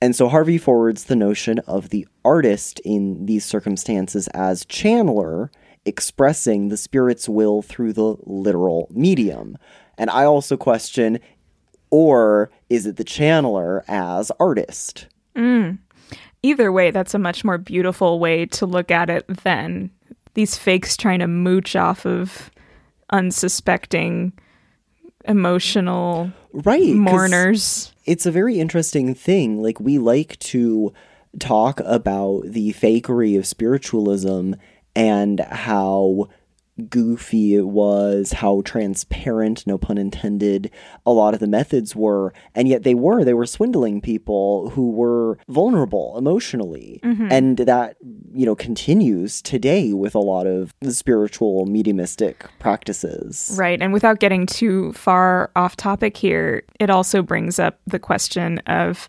[0.00, 5.48] And so Harvey forwards the notion of the artist in these circumstances as channeler,
[5.84, 9.56] expressing the spirit's will through the literal medium.
[9.96, 11.18] And I also question
[11.90, 15.06] or is it the channeler as artist?
[15.36, 15.78] Mm.
[16.42, 19.90] either way that's a much more beautiful way to look at it than
[20.34, 22.50] these fakes trying to mooch off of
[23.10, 24.32] unsuspecting
[25.26, 26.94] emotional Right.
[26.94, 29.62] mourners It's a very interesting thing.
[29.62, 30.92] Like, we like to
[31.38, 34.54] talk about the fakery of spiritualism
[34.96, 36.28] and how
[36.88, 40.70] goofy it was, how transparent, no pun intended,
[41.04, 42.32] a lot of the methods were.
[42.54, 43.24] And yet they were.
[43.24, 47.00] They were swindling people who were vulnerable emotionally.
[47.02, 47.28] Mm-hmm.
[47.30, 47.96] And that,
[48.34, 53.54] you know, continues today with a lot of the spiritual mediumistic practices.
[53.58, 53.80] Right.
[53.80, 59.08] And without getting too far off topic here, it also brings up the question of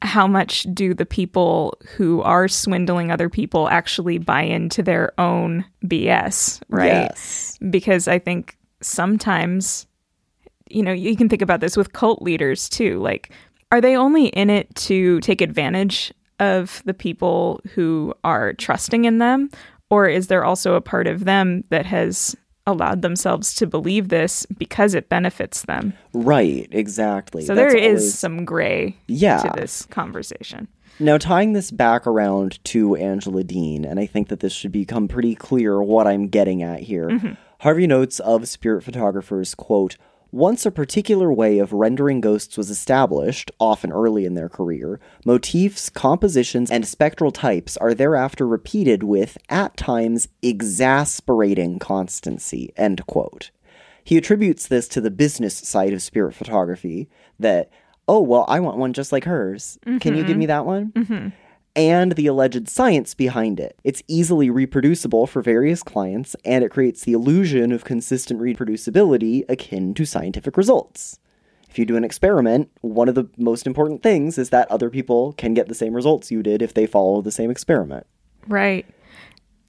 [0.00, 5.64] how much do the people who are swindling other people actually buy into their own
[5.84, 6.86] BS, right?
[6.86, 7.58] Yes.
[7.68, 9.86] Because I think sometimes,
[10.70, 13.00] you know, you can think about this with cult leaders too.
[13.00, 13.32] Like,
[13.72, 19.18] are they only in it to take advantage of the people who are trusting in
[19.18, 19.50] them?
[19.90, 22.36] Or is there also a part of them that has
[22.68, 25.94] allowed themselves to believe this because it benefits them?
[26.12, 27.44] Right, exactly.
[27.44, 29.38] So That's there is always- some gray Yeah.
[29.38, 30.68] to this conversation.
[31.00, 35.06] Now, tying this back around to Angela Deane, and I think that this should become
[35.06, 37.08] pretty clear what I'm getting at here.
[37.08, 37.32] Mm-hmm.
[37.60, 39.96] Harvey notes of spirit photographers, quote,
[40.30, 45.88] once a particular way of rendering ghosts was established, often early in their career, motifs,
[45.88, 52.72] compositions, and spectral types are thereafter repeated with, at times, exasperating constancy.
[52.76, 53.50] End quote.
[54.04, 57.70] He attributes this to the business side of spirit photography that,
[58.06, 59.78] oh, well, I want one just like hers.
[59.84, 60.38] Can you give mm-hmm.
[60.38, 60.92] me that one?
[60.92, 61.28] Mm-hmm.
[61.78, 63.78] And the alleged science behind it.
[63.84, 69.94] It's easily reproducible for various clients, and it creates the illusion of consistent reproducibility akin
[69.94, 71.20] to scientific results.
[71.70, 75.34] If you do an experiment, one of the most important things is that other people
[75.34, 78.08] can get the same results you did if they follow the same experiment.
[78.48, 78.84] Right.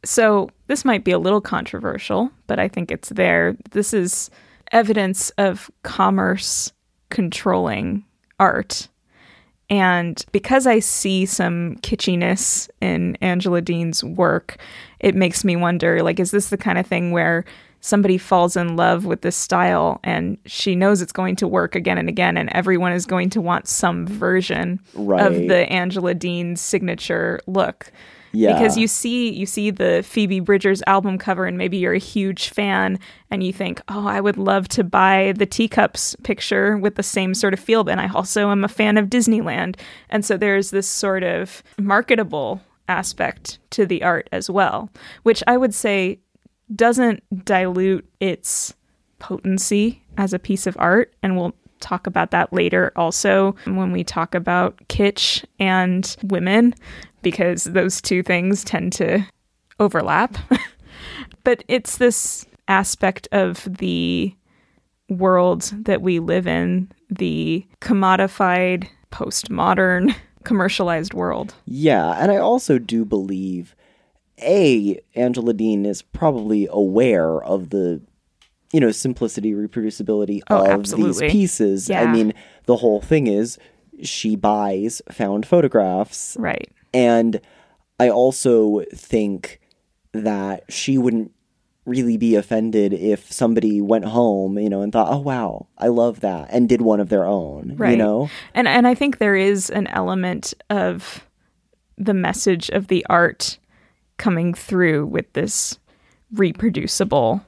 [0.04, 3.56] So this might be a little controversial, but I think it's there.
[3.70, 4.32] This is
[4.72, 6.74] evidence of commerce
[7.12, 8.04] controlling
[8.40, 8.88] art.
[9.70, 14.58] And because I see some kitschiness in Angela Deane's work,
[15.00, 17.46] it makes me wonder like, is this the kind of thing where
[17.82, 21.98] somebody falls in love with this style and she knows it's going to work again
[21.98, 27.40] and again and everyone is going to want some version of the Angela Deane signature
[27.48, 27.92] look.
[28.32, 28.54] Yeah.
[28.54, 32.50] Because you see you see the Phoebe Bridgers album cover and maybe you're a huge
[32.50, 33.00] fan
[33.32, 37.34] and you think, "Oh, I would love to buy the teacups picture with the same
[37.34, 39.78] sort of feel." And I also am a fan of Disneyland.
[40.10, 44.90] And so there's this sort of marketable aspect to the art as well,
[45.24, 46.20] which I would say
[46.76, 48.74] doesn't dilute its
[49.20, 54.04] potency as a piece of art and we'll talk about that later also when we
[54.04, 56.74] talk about kitsch and women
[57.22, 59.26] because those two things tend to
[59.80, 60.36] overlap
[61.44, 64.34] but it's this aspect of the
[65.10, 70.14] world that we live in the commodified postmodern
[70.44, 73.76] commercialized world Yeah, and I also do believe
[74.42, 78.02] a Angela Deane is probably aware of the
[78.72, 81.28] you know simplicity reproducibility Oh, of absolutely.
[81.28, 81.90] these pieces.
[81.92, 82.34] I mean,
[82.66, 83.58] the whole thing is
[84.04, 87.40] she buys found photographs right and
[88.00, 89.60] I also think
[90.14, 91.32] that she wouldn't
[91.86, 96.20] really be offended if somebody went home, you know, and thought, "Oh wow, I love
[96.22, 98.30] that," and did one of their own, right you know.
[98.54, 101.26] and and i think there is an element of
[101.98, 103.58] the message of the art
[104.18, 105.80] coming through with this
[106.34, 107.42] reproducible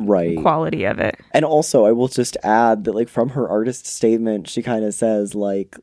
[0.00, 0.36] Right.
[0.38, 4.46] quality of it And also, I will just add that, like, from her artist statement,
[4.48, 5.76] she kind of says, like,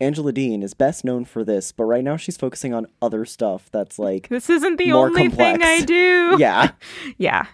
[0.00, 3.70] Angela Deane is best known for this, but right now she's focusing on other stuff
[3.70, 6.36] that's like, this isn't the only thing i do.
[6.38, 6.72] Yeah,
[7.18, 7.46] yeah.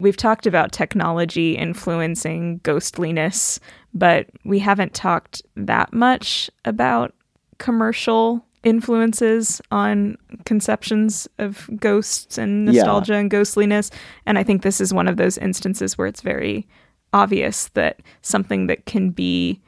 [0.00, 3.58] We've talked about technology influencing ghostliness
[3.96, 7.14] but we haven't talked that much about
[7.58, 12.82] commercial influences on conceptions of ghosts and Yeah.
[12.82, 13.90] nostalgia and ghostliness.
[14.26, 16.66] And i think this is one of those instances where it's very
[17.12, 19.60] obvious that something that can be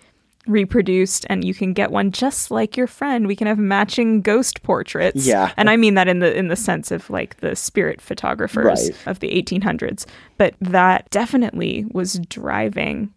[0.47, 3.27] reproduced and you can get one just like your friend.
[3.27, 5.27] We can have matching ghost portraits.
[5.27, 5.53] Yeah.
[5.57, 9.07] and i mean that in the in the sense of like the spirit photographers Right.
[9.07, 10.07] of the 1800s
[10.39, 13.13] but that definitely was driving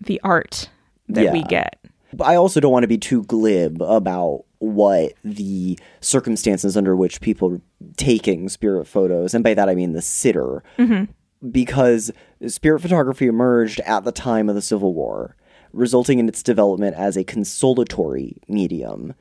[0.00, 0.68] the art
[1.08, 1.78] that we get.
[2.20, 7.52] I also don't want to be too glib about what the circumstances under which people
[7.54, 7.60] are
[7.96, 11.04] taking spirit photos, and by that I mean the sitter, mm-hmm.
[11.50, 12.10] because
[12.46, 15.36] spirit photography emerged at the time of the Civil War,
[15.76, 19.14] resulting in its development as a consolatory medium.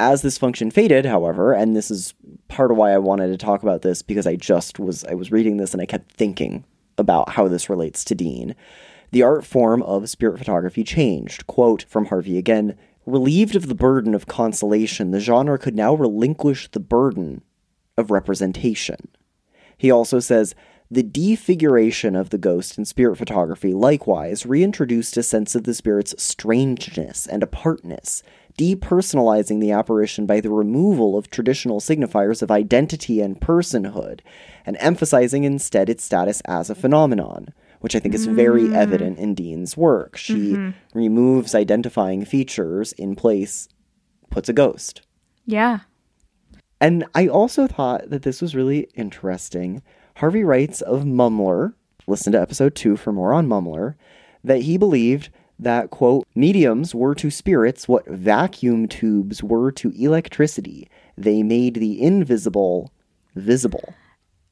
[0.00, 2.14] As this function faded, however, and this is
[2.48, 5.30] part of why I wanted to talk about this because I just was I was
[5.30, 6.64] reading this and I kept thinking
[6.98, 8.54] about how this relates to Deane.
[9.12, 11.46] The art form of spirit photography changed.
[11.46, 12.76] Quote from Harvey again
[13.06, 17.42] Relieved of the burden of consolation, the genre could now relinquish the burden
[17.98, 19.08] of representation.
[19.76, 20.54] He also says
[20.94, 26.14] the defiguration of the ghost in spirit photography likewise reintroduced a sense of the spirit's
[26.22, 28.22] strangeness and apartness,
[28.56, 34.20] depersonalizing the apparition by the removal of traditional signifiers of identity and personhood,
[34.64, 38.74] and emphasizing instead its status as a phenomenon, which I think is very mm.
[38.74, 40.16] evident in Deane's work.
[40.16, 40.98] She mm-hmm.
[40.98, 43.68] removes identifying features in place,
[44.30, 45.02] puts a ghost.
[45.44, 45.80] yeah
[46.80, 49.82] And I also thought that this was really interesting.
[50.16, 51.74] Harvey writes of Mumler,
[52.06, 53.94] listen to episode two for more on Mumler,
[54.42, 60.88] that he believed that, quote, mediums were to spirits what vacuum tubes were to electricity.
[61.16, 62.92] They made the invisible
[63.36, 63.94] visible.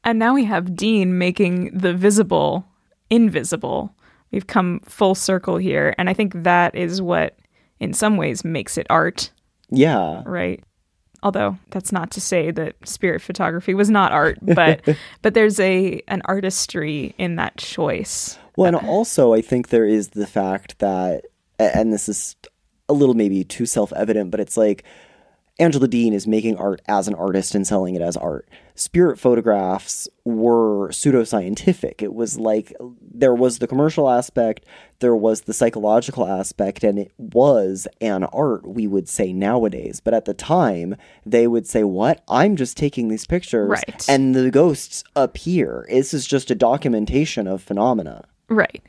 [0.04, 2.66] and now we have deane making the visible
[3.10, 3.94] invisible
[4.32, 7.38] we've come full circle here and i think that is what
[7.78, 9.30] in some ways makes it art
[9.70, 10.22] Yeah.
[10.26, 10.64] right
[11.22, 14.80] although that's not to say that spirit photography was not art but
[15.22, 18.38] but there's a an artistry in that choice.
[18.56, 21.24] Well, and uh, also, I think there is the fact that,
[21.58, 22.36] and this is
[22.88, 24.84] a little maybe too self evident, but it's like
[25.58, 28.48] Angela Deane is making art as an artist and selling it as art.
[28.74, 32.00] Spirit photographs were pseudoscientific.
[32.00, 32.72] It was like
[33.14, 34.64] there was the commercial aspect,
[35.00, 40.00] there was the psychological aspect, and it was an art, we would say nowadays.
[40.00, 40.96] But at the time,
[41.26, 42.22] they would say, What?
[42.28, 44.06] I'm just taking these pictures, Right.
[44.08, 45.84] and the ghosts appear.
[45.90, 48.24] This is just a documentation of phenomena.
[48.48, 48.82] right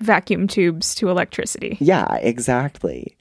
[0.00, 3.16] vacuum tubes to electricity Yeah, exactly.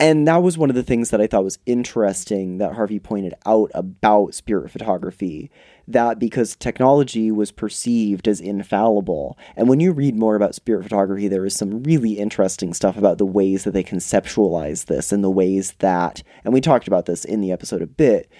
[0.00, 3.34] And that was one of the things that I thought was interesting that Harvey pointed
[3.44, 5.50] out about spirit photography.
[5.88, 9.36] That because technology was perceived as infallible.
[9.56, 13.18] And when you read more about spirit photography, there is some really interesting stuff about
[13.18, 17.24] the ways that they conceptualize this and the ways that, and we talked about this
[17.24, 18.30] in the episode a bit,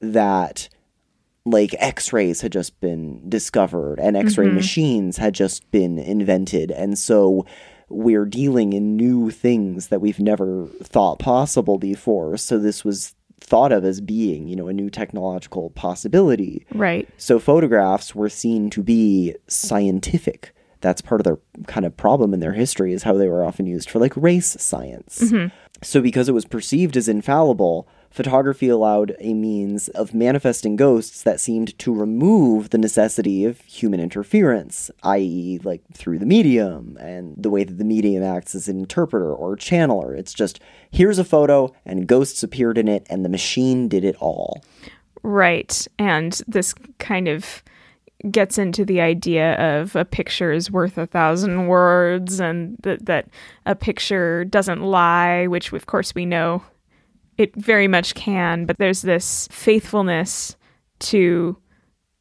[0.00, 0.68] that
[1.46, 4.54] like x-rays had just been discovered and x-ray mm-hmm.
[4.56, 7.44] machines had just been invented and so
[7.88, 13.72] we're dealing in new things that we've never thought possible before so this was thought
[13.72, 17.06] of as being you know a new technological possibility Right.
[17.18, 20.54] so photographs were seen to be scientific.
[20.80, 23.64] That's part of their kind of problem in their history is how they were often
[23.66, 25.20] used for like race science.
[25.22, 25.54] Mm-hmm.
[25.82, 31.40] So because it was perceived as infallible, photography allowed a means of manifesting ghosts that
[31.40, 37.50] seemed to remove the necessity of human interference, i.e., like through the medium and the
[37.50, 40.16] way that the medium acts as an interpreter or channeler.
[40.16, 40.60] It's just
[40.92, 44.62] here's a photo and ghosts appeared in it and the machine did it all.
[45.24, 45.84] Right.
[45.98, 47.64] And this kind of
[48.30, 53.26] gets into the idea of a picture is worth a thousand words and that that
[53.66, 56.62] a picture doesn't lie, which of course we know
[57.38, 60.56] it very much can, but there's this faithfulness
[61.00, 61.56] to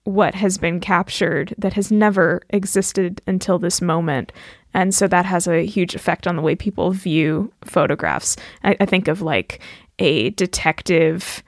[0.05, 4.31] what has been captured that has never existed until this moment.
[4.73, 8.35] And so that has a huge effect on the way people view photographs.
[8.63, 9.61] I, I think of like
[10.01, 11.43] a detective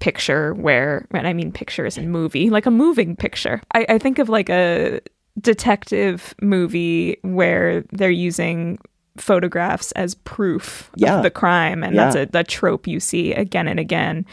[0.00, 3.62] picture where, and I mean picture as in movie, like a moving picture.
[3.72, 5.00] I, I think of like a
[5.40, 8.78] detective movie where they're using
[9.16, 11.16] photographs as proof Yeah.
[11.18, 11.82] of the crime.
[11.82, 14.26] And that's a, a trope you see again and again.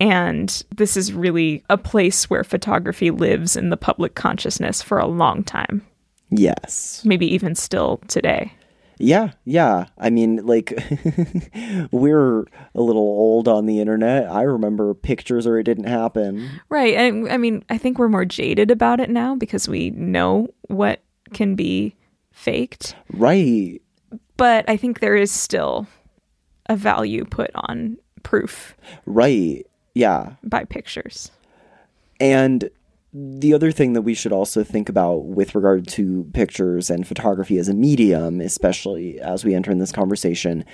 [0.00, 5.06] And this is really a place where photography lives in the public consciousness for a
[5.06, 5.86] long time,
[6.30, 7.02] Yes.
[7.04, 8.52] maybe even still today.
[8.98, 9.86] Yeah, yeah.
[9.98, 10.72] I mean, like,
[11.92, 12.40] we're
[12.74, 14.30] a little old on the internet.
[14.30, 16.48] I remember pictures or it didn't happen.
[16.68, 16.94] Right.
[16.94, 21.02] And I mean, I think we're more jaded about it now because we know what
[21.32, 21.94] can be
[22.32, 22.94] faked.
[23.12, 23.80] Right.
[24.36, 25.86] But I think there is still
[26.66, 28.74] a value put on proof
[29.06, 29.66] Right.
[29.94, 30.34] Yeah.
[30.42, 31.30] by pictures.
[32.20, 32.70] And
[33.12, 37.58] the other thing that we should also think about with regard to pictures and photography
[37.58, 40.64] as a medium, especially as we enter in this conversation,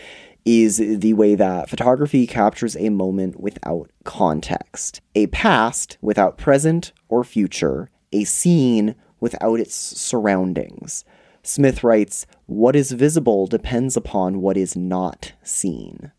[0.44, 7.24] is the way that photography captures a moment without context, a past without present or
[7.24, 11.04] future, a scene without its surroundings.
[11.42, 16.12] Smith writes, What is visible depends upon what is not seen.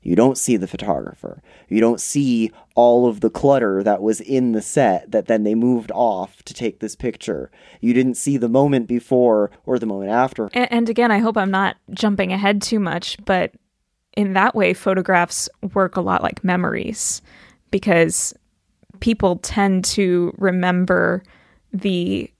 [0.00, 1.42] You don't see the photographer.
[1.68, 5.54] You don't see all of the clutter that was in the set that then they
[5.54, 7.50] moved off to take this picture.
[7.82, 10.48] You didn't see the moment before or the moment after.
[10.54, 13.52] And, and again, I hope I'm not jumping ahead too much, but
[14.16, 17.20] in that way, photographs work a lot like memories
[17.70, 18.32] because
[19.00, 21.22] people tend to remember
[21.74, 22.30] the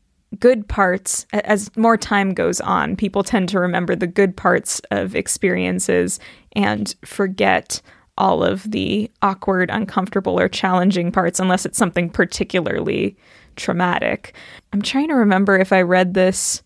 [0.40, 2.96] good parts as more time goes on.
[2.96, 6.18] People tend to remember the good parts of experiences
[6.54, 7.80] and forget
[8.16, 13.16] all of the awkward, uncomfortable, or challenging parts unless it's something particularly
[13.56, 14.34] traumatic.
[14.72, 16.62] I'm trying to remember if I read this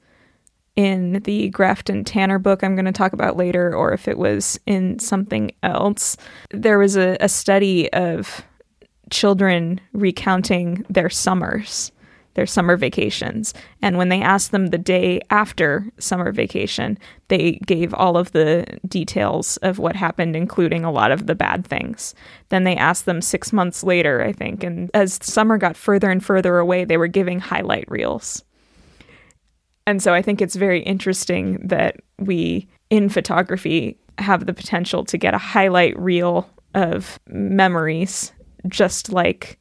[0.76, 4.60] in the Grafton Tanner book I'm going to talk about later, or if it was
[4.64, 6.16] in something else.
[6.50, 8.44] There was a, a study of
[9.10, 11.90] children recounting their summers,
[12.38, 13.52] their summer vacations.
[13.82, 18.64] And when they asked them the day after summer vacation, they gave all of the
[18.86, 22.14] details of what happened, including a lot of the bad things.
[22.50, 24.62] Then they asked them six months later, I think.
[24.62, 28.44] And as summer got further and further away, they were giving highlight reels.
[29.84, 35.18] And so I think it's very interesting that we, in photography, have the potential to
[35.18, 38.30] get a highlight reel of memories,
[38.68, 39.57] just like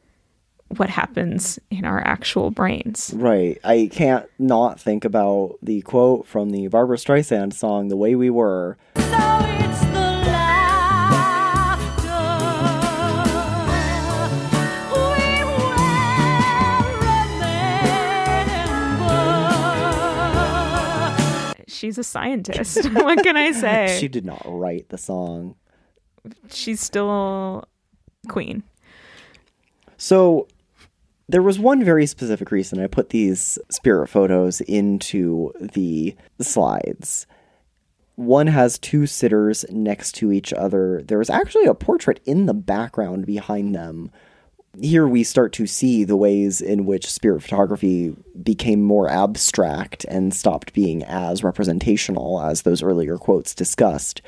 [0.75, 3.13] what happens in our actual brains.
[3.15, 3.57] Right.
[3.63, 8.29] I can't not think about the quote from the Barbra Streisand song, The Way We
[8.29, 8.77] Were.
[8.95, 10.17] So it's the
[14.93, 15.43] we
[21.57, 21.67] will.
[21.67, 22.85] She's a scientist.
[22.91, 23.97] what can I say?
[23.99, 25.55] She did not write the song.
[26.49, 27.67] She's still
[28.27, 28.63] queen.
[29.97, 30.47] So
[31.29, 37.27] there was one very specific reason I put these spirit photos into the slides.
[38.15, 41.01] One has two sitters next to each other.
[41.05, 44.09] There is actually a portrait in the background behind them.
[44.79, 50.33] Here we start to see the ways in which spirit photography became more abstract and
[50.33, 54.21] stopped being as representational as those earlier quotes discussed.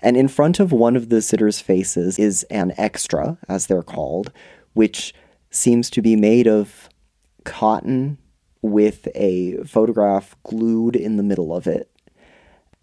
[0.00, 4.32] And in front of one of the sitters' faces is an extra, as they're called,
[4.74, 5.12] which
[5.50, 6.88] seems to be made of
[7.44, 8.18] cotton
[8.62, 11.90] with a photograph glued in the middle of it.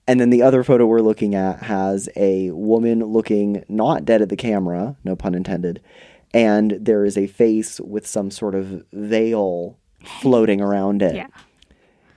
[0.08, 4.30] And then the other photo we're looking at has a woman looking not dead at
[4.30, 5.82] the camera, no pun intended,
[6.34, 9.78] and there is a face with some sort of veil
[10.22, 11.16] floating around it.
[11.16, 11.28] Yeah.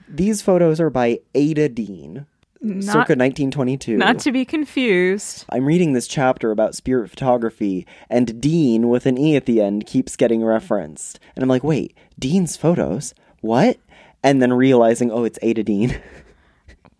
[0.08, 2.26] These photos are by Ada Deane,
[2.60, 3.96] circa 1922.
[3.96, 5.44] Not to be confused.
[5.50, 9.86] I'm reading this chapter about spirit photography, and Deane with an E at the end
[9.86, 11.20] keeps getting referenced.
[11.36, 13.14] And I'm like, wait, Deane's photos?
[13.40, 13.78] What?
[14.22, 16.00] And then realizing, oh, it's Ada Deane.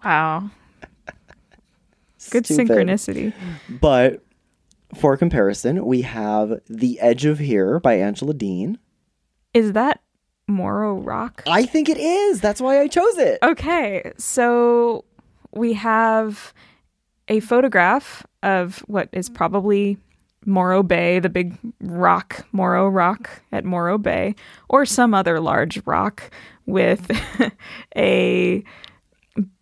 [0.05, 0.51] Wow.
[2.31, 2.69] Good Stupid.
[2.69, 3.33] synchronicity.
[3.69, 4.23] But
[4.95, 8.79] for comparison, we have The Edge of Here by Angela Deane.
[9.55, 10.01] Is that
[10.47, 11.43] Morro Rock?
[11.49, 12.41] I think it is.
[12.41, 13.39] That's why I chose it.
[13.43, 15.05] Okay, so
[15.53, 16.53] we have
[17.29, 19.99] a photograph of what is probably
[20.47, 24.35] Morro Bay, the big rock, Morro Rock at Morro Bay,
[24.69, 26.31] or some other large rock
[26.67, 27.11] with
[27.97, 28.65] a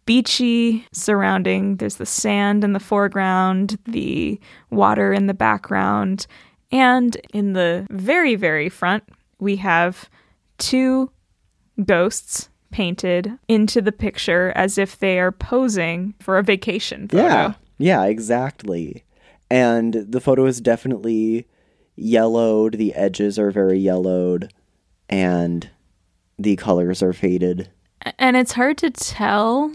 [0.05, 1.76] beachy surrounding.
[1.76, 6.26] There's the sand in the foreground, the water in the background,
[6.70, 9.05] and in the very, very front,
[9.39, 10.09] we have
[10.59, 11.11] two
[11.84, 17.24] ghosts painted into the picture as if they are posing for a vacation photo.
[17.24, 17.55] Yeah.
[17.79, 19.03] Yeah, exactly.
[19.51, 21.47] And the photo is definitely
[21.95, 22.74] yellowed.
[22.74, 24.53] The edges are very yellowed.
[25.09, 25.70] And
[26.39, 27.70] the colors are faded.
[28.18, 29.74] And it's hard to tell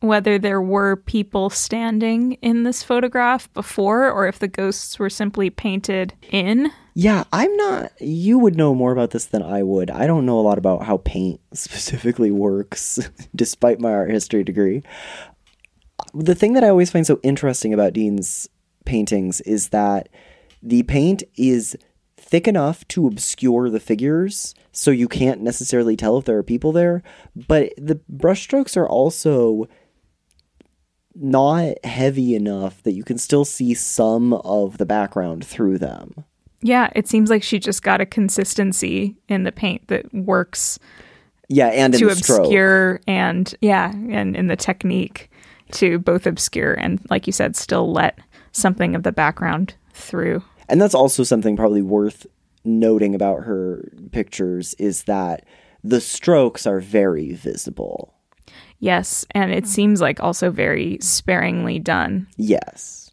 [0.00, 5.48] whether there were people standing in this photograph before or if the ghosts were simply
[5.48, 6.70] painted in.
[6.94, 7.92] Yeah, I'm not.
[8.00, 9.90] You would know more about this than I would.
[9.90, 12.98] I don't know a lot about how paint specifically works,
[13.34, 14.82] despite my art history degree.
[16.14, 18.48] The thing that I always find so interesting about Deane's
[18.84, 20.08] paintings is that
[20.62, 21.76] the paint is
[22.16, 26.72] thick enough to obscure the figures, so you can't necessarily tell if there are people
[26.72, 27.02] there,
[27.34, 29.68] but the brushstrokes are also
[31.14, 36.24] not heavy enough that you can still see some of the background through them.
[36.62, 40.78] Yeah, it seems like she just got a consistency in the paint that works
[41.48, 42.40] Yeah, and in to the stroke.
[42.40, 45.30] obscure and yeah, and in the technique
[45.72, 48.18] to both obscure and like you said still let
[48.52, 50.42] something of the background through.
[50.68, 52.26] And that's also something probably worth
[52.64, 55.44] noting about her pictures is that
[55.82, 58.14] the strokes are very visible.
[58.78, 62.26] Yes, and it seems like also very sparingly done.
[62.36, 63.10] Yes.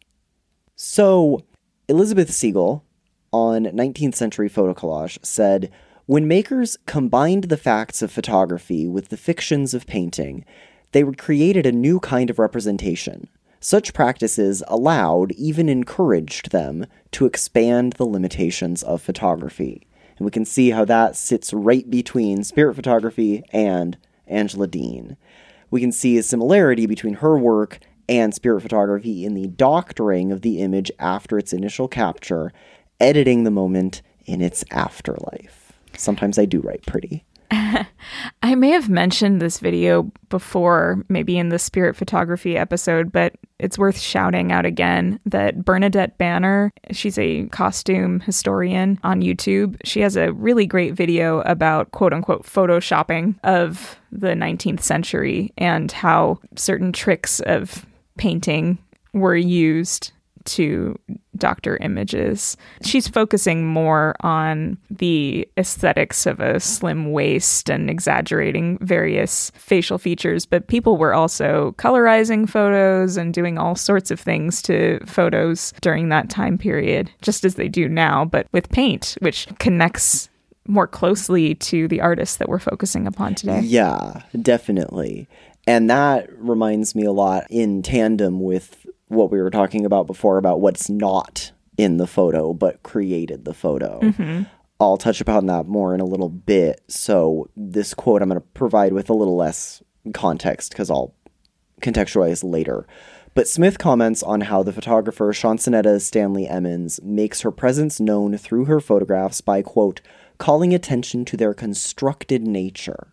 [0.76, 1.44] So,
[1.88, 2.84] Elizabeth Siegel
[3.32, 5.70] on 19th century photo collage said
[6.06, 10.44] when makers combined the facts of photography with the fictions of painting,
[10.92, 13.28] they created a new kind of representation.
[13.60, 19.86] Such practices allowed, even encouraged them, to expand the limitations of photography.
[20.18, 25.16] And we can see how that sits right between spirit photography and Angela Deane.
[25.70, 27.78] We can see a similarity between her work
[28.08, 32.52] and spirit photography in the doctoring of the image after its initial capture,
[33.00, 35.72] editing the moment in its afterlife.
[35.96, 37.24] Sometimes I do write pretty.
[38.42, 43.78] I may have mentioned this video before, maybe in the spirit photography episode, but it's
[43.78, 49.76] worth shouting out again that Bernadette Banner, she's a costume historian on YouTube.
[49.84, 55.90] She has a really great video about quote unquote photoshopping of the 19th century and
[55.90, 57.84] how certain tricks of
[58.16, 58.78] painting
[59.12, 60.12] were used
[60.44, 60.98] to
[61.36, 62.56] doctor images.
[62.82, 70.46] She's focusing more on the aesthetics of a slim waist and exaggerating various facial features,
[70.46, 76.08] but people were also colorizing photos and doing all sorts of things to photos during
[76.10, 80.28] that time period, just as they do now, but with paint, which connects
[80.66, 83.60] more closely to the artists that we're focusing upon today.
[83.60, 85.26] Yeah, definitely.
[85.66, 88.79] And that reminds me a lot in tandem with
[89.10, 93.54] what we were talking about before about what's not in the photo but created the
[93.54, 94.00] photo.
[94.00, 94.42] Mm-hmm.
[94.78, 96.80] I'll touch upon that more in a little bit.
[96.88, 99.82] So, this quote I'm going to provide with a little less
[100.14, 101.14] context because I'll
[101.82, 102.86] contextualize later.
[103.34, 108.64] But Smith comments on how the photographer Chansonetta Stanley Emmons makes her presence known through
[108.64, 110.00] her photographs by, quote,
[110.38, 113.08] calling attention to their constructed nature.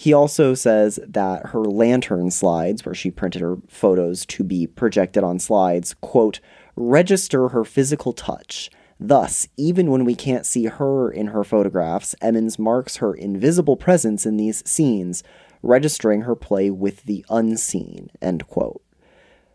[0.00, 5.22] He also says that her lantern slides, where she printed her photos to be projected
[5.22, 6.40] on slides, quote,
[6.74, 8.70] register her physical touch.
[8.98, 14.24] Thus, even when we can't see her in her photographs, Emmons marks her invisible presence
[14.24, 15.22] in these scenes,
[15.62, 18.80] registering her play with the unseen, end quote.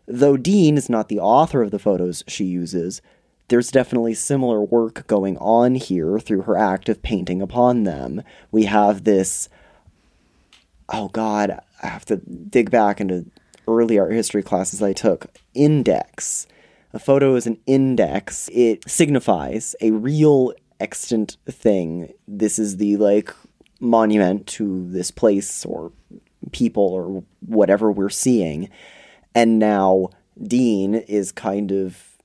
[0.06, 3.02] Though Deane is not the author of the photos she uses,
[3.48, 8.22] there's definitely similar work going on here through her act of painting upon them.
[8.52, 9.48] We have this
[10.88, 13.26] oh god, I have to dig back into
[13.68, 15.26] early art history classes I took.
[15.54, 16.46] Index.
[16.92, 18.48] A photo is an index.
[18.52, 22.12] It signifies a real extant thing.
[22.26, 23.34] This is the like
[23.80, 25.92] monument to this place or
[26.52, 28.70] people or whatever we're seeing.
[29.34, 30.08] And now
[30.42, 32.15] Deane is kind of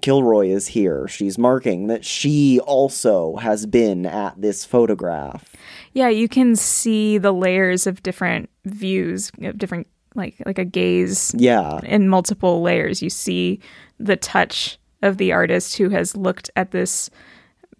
[0.00, 1.06] Kilroy is here.
[1.08, 5.54] She's marking that she also has been at this photograph.
[5.92, 9.86] Yeah, you can see the layers of different views, of different
[10.16, 11.80] like like a gaze Yeah.
[11.84, 13.02] in multiple layers.
[13.02, 13.60] You see
[13.98, 17.10] the touch of the artist who has looked at this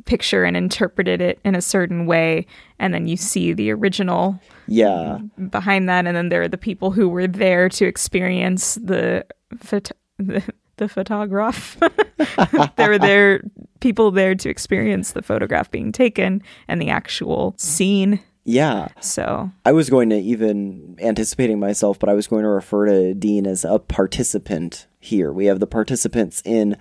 [0.05, 2.47] picture and interpreted it in a certain way,
[2.79, 4.39] and then you see the original
[4.69, 5.19] Yeah.
[5.51, 9.25] behind that, and then there are the people who were there to experience the
[9.57, 10.43] phot- the,
[10.77, 11.77] the photograph.
[12.77, 13.43] there were there
[13.81, 18.20] people there to experience the photograph being taken and the actual scene.
[18.45, 18.89] Yeah.
[19.01, 23.14] So I was going to even anticipating myself, but I was going to refer to
[23.14, 25.33] Deane as a participant here.
[25.33, 26.77] We have the participants in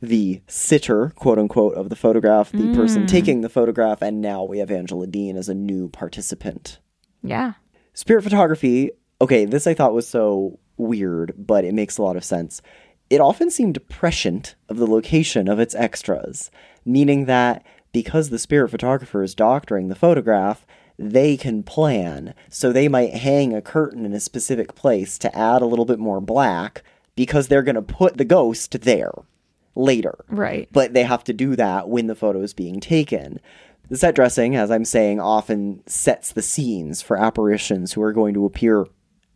[0.00, 3.08] the sitter, quote unquote, of the photograph, the person mm.
[3.08, 6.78] taking the photograph, and now we have Angela Deane as a new participant.
[7.22, 7.54] yeah,
[7.94, 12.24] Spirit photography, okay, this I thought was so weird, but it makes a lot of
[12.24, 12.60] sense.
[13.14, 16.50] It often seemed prescient of the location of its extras,
[16.84, 20.66] meaning that because the spirit photographer is doctoring the photograph,
[20.98, 22.34] they can plan.
[22.48, 26.00] So they might hang a curtain in a specific place to add a little bit
[26.00, 26.82] more black
[27.14, 29.12] because they're going to put the ghost there
[29.76, 30.68] later right.
[30.72, 33.38] but they have to do that when the photo is being taken.
[33.90, 38.34] The set dressing, as I'm saying, often sets the scenes for apparitions who are going
[38.34, 38.86] to appear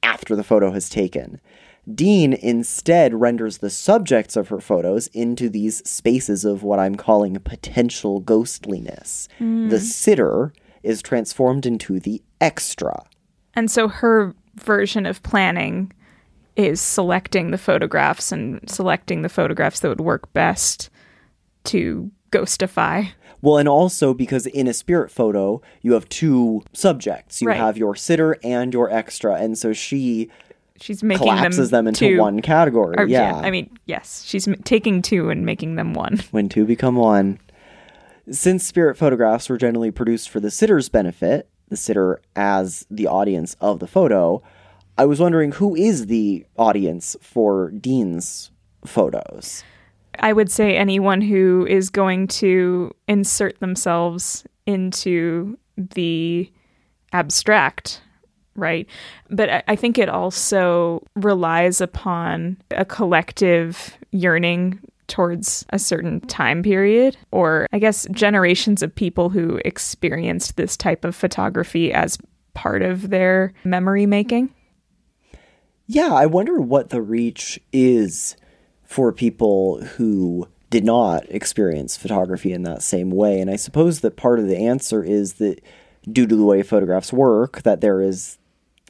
[0.03, 1.41] after the photo has taken.
[1.95, 7.34] Deane instead renders the subjects of her photos into these spaces of what I'm calling
[7.36, 9.28] potential ghostliness.
[9.39, 9.76] The mm-hmm.
[9.76, 13.05] sitter is transformed into the extra.
[13.55, 15.93] And so her version of planning
[16.57, 20.91] is selecting the photographs and selecting the photographs that would work best
[21.64, 23.11] to ghostify.
[23.41, 27.41] Well, and also because in a spirit photo, you have two subjects.
[27.41, 27.57] You Right.
[27.57, 29.34] have your sitter and your extra.
[29.36, 30.28] And so she
[30.81, 32.95] She's making collapses them, into two- one category.
[32.99, 33.37] or, yeah.
[33.37, 36.18] I mean, yes, she's m- taking two and making them one.
[36.31, 37.39] when two become one.
[38.31, 43.57] Since spirit photographs were generally produced for the sitter's benefit, the sitter as the audience
[43.61, 44.43] of the photo,
[44.99, 48.51] I was wondering who is the audience for Dean's
[48.85, 49.64] photos?
[50.18, 56.51] I would say anyone who is going to insert themselves into the
[57.12, 58.03] abstract,
[58.59, 58.86] right?
[59.30, 67.16] But I- think it also relies upon a collective yearning towards a certain time period,
[67.30, 72.18] or I guess generations of people who experienced this type of photography as
[72.54, 74.50] part of their memory making.
[75.86, 78.36] Yeah, I wonder what the reach is
[78.84, 83.40] for people who did not experience photography in that same way.
[83.40, 85.62] And I suppose that part of the answer is that
[86.11, 88.38] due to the way photographs work, that there is,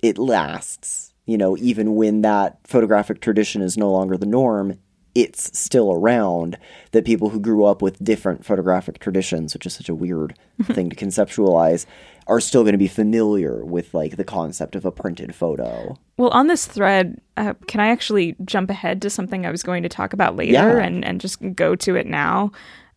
[0.02, 1.12] it lasts.
[1.26, 4.78] You know, even when that photographic tradition is no longer the norm,
[5.14, 6.56] it's still around.
[6.92, 10.88] That people who grew up with different photographic traditions, which is such a weird thing
[10.90, 11.84] to conceptualize,
[12.26, 15.96] are still going to be familiar with like the concept of a printed photo.
[16.16, 19.82] Well, on this thread, uh, can I actually jump ahead to something I was going
[19.82, 20.78] to talk about later Yeah.
[20.78, 22.52] and, and just go to it now?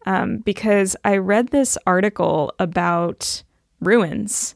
[0.06, 3.44] Um, because I read this article about
[3.80, 4.56] ruins,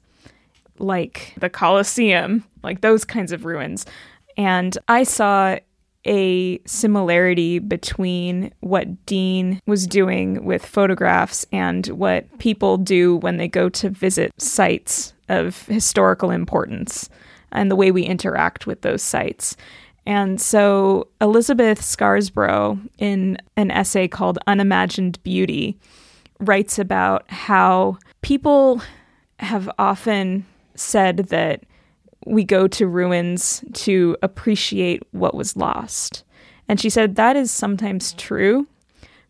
[0.78, 3.86] like the Colosseum, like those kinds of ruins.
[4.38, 5.58] And I saw
[6.06, 13.48] a similarity between what Deane was doing with photographs and what people do when they
[13.48, 17.10] go to visit sites of historical importance
[17.52, 19.56] and the way we interact with those sites.
[20.06, 25.80] And so Elizabeth Scarsborough, in an essay called Unimagined Beauty,
[26.40, 28.82] writes about how people
[29.40, 30.46] have often
[30.76, 31.64] said that
[32.26, 36.24] we go to ruins to appreciate what was lost.
[36.68, 38.68] And she said that is sometimes true,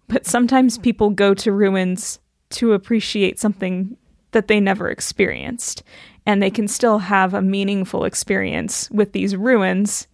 [0.07, 2.19] but sometimes people go to ruins
[2.51, 3.97] to appreciate something
[4.31, 5.83] that they never experienced.
[6.25, 10.07] And they can still have a meaningful experience with these ruins,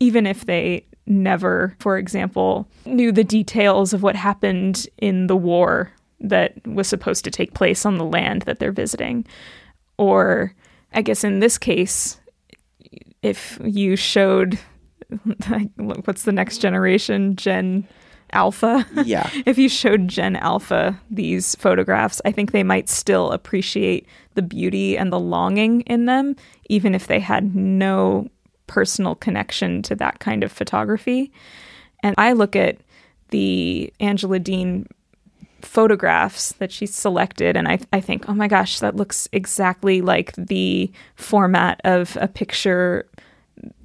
[0.00, 5.92] even if they never, for example, knew the details of what happened in the war
[6.20, 9.26] that was supposed to take place on the land that they're visiting.
[9.98, 10.54] Or,
[10.94, 12.18] I guess in this case,
[13.22, 14.58] if you showed,
[15.76, 17.36] what's the next generation?
[17.36, 17.86] Gen
[18.32, 18.86] Alpha?
[19.04, 19.28] Yeah.
[19.46, 24.96] if you showed Gen Alpha these photographs, I think they might still appreciate the beauty
[24.96, 26.36] and the longing in them,
[26.68, 28.28] even if they had no
[28.66, 31.32] personal connection to that kind of photography.
[32.02, 32.78] And I look at
[33.30, 34.86] the Angela Deane
[35.64, 40.34] photographs that she selected, and I, I think, oh my gosh, that looks exactly like
[40.36, 43.08] the format of a picture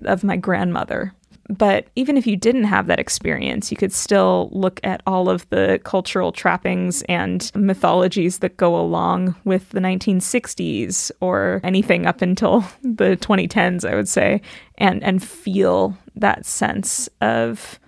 [0.04, 1.14] of my grandmother.
[1.50, 5.50] But even if you didn't have that experience, you could still look at all of
[5.50, 12.60] the cultural trappings and mythologies that go along with the 1960s or anything up until
[12.84, 14.42] the 2010s, I would say,
[14.78, 17.80] and, and feel that sense of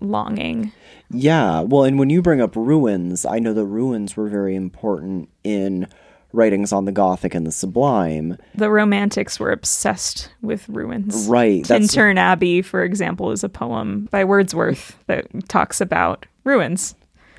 [0.00, 0.72] longing.
[1.10, 5.30] Yeah, well, and when you bring up ruins, I know the ruins were very important
[5.42, 5.86] in
[6.32, 8.36] writings on the Gothic and the Sublime.
[8.54, 11.26] The Romantics were obsessed with ruins.
[11.26, 16.94] Right, Tintern Abbey, for example, is a poem by Wordsworth that talks about ruins.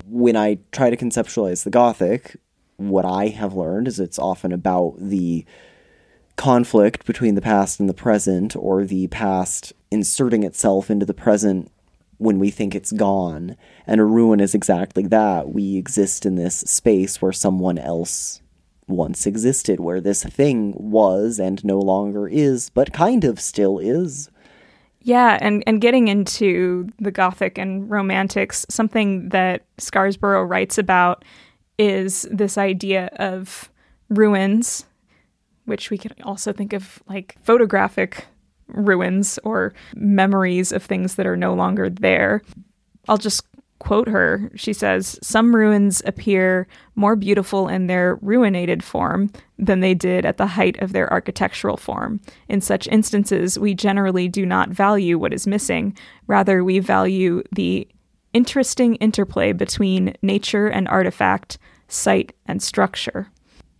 [0.06, 2.36] When I try to conceptualize the Gothic,
[2.76, 5.44] what I have learned is it's often about the
[6.36, 11.70] conflict between the past and the present, or the past inserting itself into the present
[12.20, 13.56] when we think it's gone.
[13.86, 15.54] And a ruin is exactly that.
[15.54, 18.42] We exist in this space where someone else
[18.86, 24.30] once existed, where this thing was and no longer is, but kind of still is.
[25.00, 31.24] Yeah, and, and getting into the Gothic and Romantics, something that Scarsborough writes about
[31.78, 33.70] is this idea of
[34.10, 34.84] ruins,
[35.64, 38.26] which we can also think of like photographic
[38.74, 42.42] ruins or memories of things that are no longer there.
[43.08, 43.44] I'll just
[43.80, 44.50] quote her.
[44.54, 50.36] She says, Some ruins appear more beautiful in their ruinated form than they did at
[50.36, 52.20] the height of their architectural form.
[52.48, 55.96] In such instances, we generally do not value what is missing,
[56.28, 57.88] rather, we value the
[58.32, 61.58] interesting interplay between nature and artifact,
[61.88, 63.28] site and structure.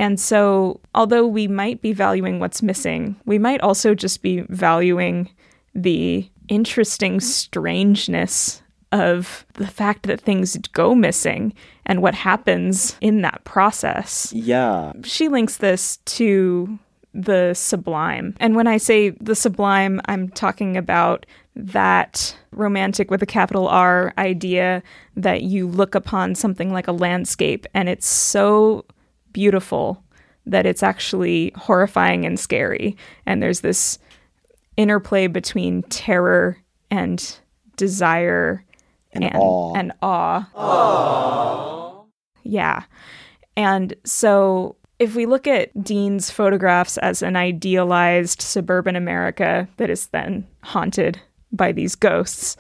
[0.00, 5.28] And so, although we might be valuing what's missing, we might also just be valuing
[5.74, 11.52] the interesting strangeness of the fact that things go missing
[11.84, 14.32] and what happens in that process.
[14.32, 14.94] Yeah.
[15.04, 16.78] She links this to
[17.12, 18.34] the sublime.
[18.40, 21.26] And when I say the sublime, I'm talking about
[21.56, 24.82] that romantic with a capital R idea
[25.16, 28.86] that you look upon something like a landscape and it's so
[29.32, 30.02] beautiful
[30.46, 32.96] that it's actually horrifying and scary.
[33.26, 33.98] And there's this
[34.76, 36.56] interplay between terror
[36.90, 37.38] and
[37.76, 38.64] desire
[39.12, 39.74] And awe.
[39.74, 42.04] and awe.
[42.42, 42.84] Yeah.
[43.56, 50.06] And so if we look at Deane's photographs as an idealized suburban America that is
[50.08, 51.20] then haunted
[51.52, 52.56] by these ghosts,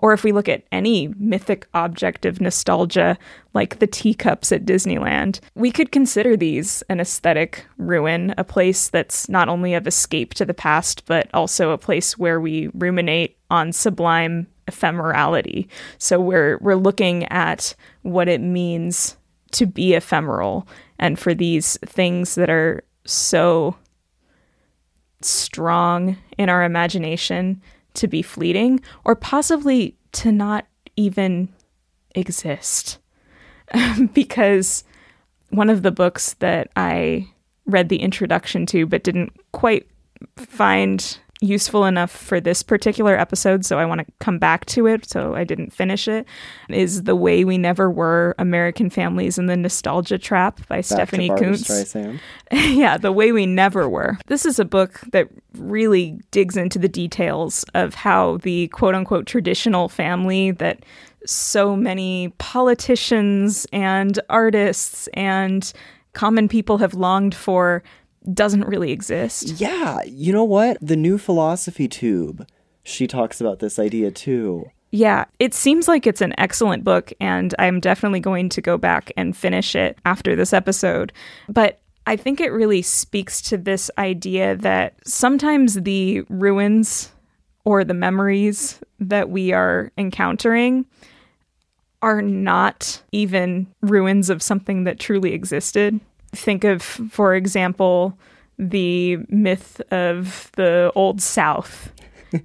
[0.00, 3.16] or if we look at any mythic object of nostalgia
[3.54, 9.28] like the teacups at Disneyland, we could consider these an aesthetic ruin, a place that's
[9.28, 13.72] not only of escape to the past, but also a place where we ruminate on
[13.72, 15.68] sublime ephemerality.
[15.98, 19.16] So we're we're looking at what it means
[19.52, 20.66] to be ephemeral
[20.98, 23.76] and for these things that are so
[25.22, 27.60] strong in our imagination
[27.94, 30.66] to be fleeting or possibly to not
[30.96, 31.48] even
[32.14, 32.98] exist.
[34.12, 34.84] because
[35.50, 37.28] one of the books that I
[37.66, 39.88] read the introduction to but didn't quite
[40.36, 45.08] find useful enough for this particular episode, so I want to come back to it,
[45.08, 46.26] so I didn't finish it,
[46.68, 51.30] is The Way We Never Were American Families in the Nostalgia Trap by Back Stephanie
[51.30, 52.20] Coontz.
[52.52, 54.18] Yeah, The Way We Never Were.
[54.26, 59.26] This is a book that really digs into the details of how the quote unquote
[59.26, 60.84] traditional family that
[61.26, 65.72] so many politicians and artists and
[66.12, 67.82] common people have longed for
[68.32, 69.60] doesn't really exist.
[69.60, 70.78] Yeah, you know what?
[70.80, 72.46] The new philosophy tube.
[72.82, 74.70] She talks about this idea too.
[74.92, 79.12] Yeah, it seems like it's an excellent book, and I'm definitely going to go back
[79.16, 81.12] and finish it after this episode.
[81.48, 87.12] But I think it really speaks to this idea that sometimes the ruins
[87.64, 90.86] or the memories that we are encountering
[92.02, 96.00] are not even ruins of something that truly existed.
[96.32, 98.18] Think of, for example,
[98.58, 101.92] the myth of the Old South.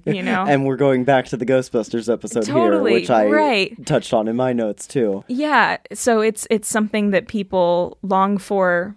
[0.04, 3.86] You know, And we're going back to the Ghostbusters episode Totally, here, which I right.
[3.86, 5.24] touched on in my notes too.
[5.28, 8.96] Yeah, so it's it's something that people long for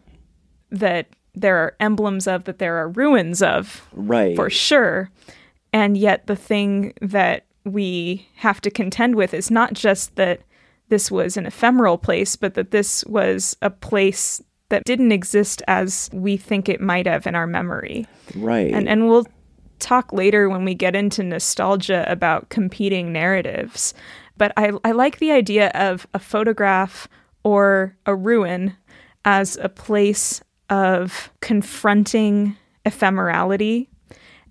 [0.71, 4.35] that there are emblems of that there are ruins of Right.
[4.35, 5.11] for sure.
[5.71, 10.41] And yet the thing that we have to contend with is not just that
[10.87, 16.09] this was an ephemeral place, but that this was a place that didn't exist as
[16.13, 18.07] we think it might have in our memory.
[18.35, 18.73] Right.
[18.73, 19.25] And and we'll
[19.79, 23.93] talk later when we get into nostalgia about competing narratives.
[24.37, 27.07] But I, I like the idea of a photograph
[27.43, 28.75] or a ruin
[29.25, 32.55] as a place of confronting
[32.85, 33.87] ephemerality.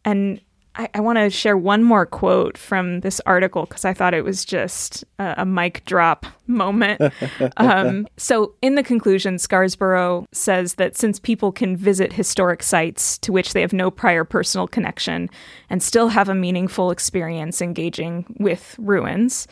[0.05, 0.41] And
[0.79, 4.24] I, I want to share one more quote from this article because I thought it
[4.24, 7.03] was just a, a mic drop moment.
[7.57, 13.33] um, so, in the conclusion, Scarsborough says that since people can visit historic sites to
[13.33, 15.29] which they have no prior personal connection
[15.68, 19.49] and still have a meaningful experience engaging with ruins,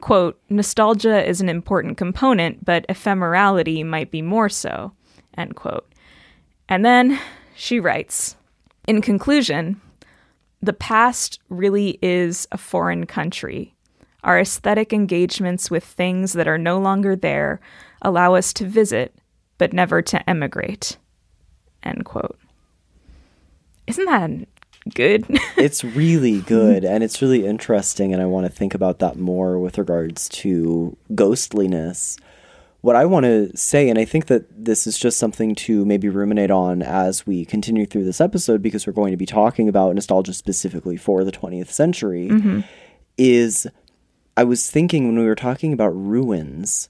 [0.00, 4.92] quote, nostalgia is an important component, but ephemerality might be more so,
[5.36, 5.92] end quote.
[6.68, 7.18] And then
[7.56, 8.36] she writes,
[8.86, 9.80] in conclusion,
[10.62, 13.74] the past really is a foreign country.
[14.22, 17.60] Our aesthetic engagements with things that are no longer there
[18.02, 19.14] allow us to visit,
[19.56, 20.98] but never to emigrate.
[21.82, 22.38] End quote.
[23.86, 24.48] Isn't that
[24.94, 25.24] good?
[25.56, 29.58] it's really good and it's really interesting and i want to think about that more
[29.58, 32.16] with regards to ghostliness
[32.80, 36.08] what i want to say and i think that this is just something to maybe
[36.08, 39.94] ruminate on as we continue through this episode because we're going to be talking about
[39.94, 42.60] nostalgia specifically for the 20th century mm-hmm.
[43.16, 43.66] is
[44.36, 46.88] i was thinking when we were talking about ruins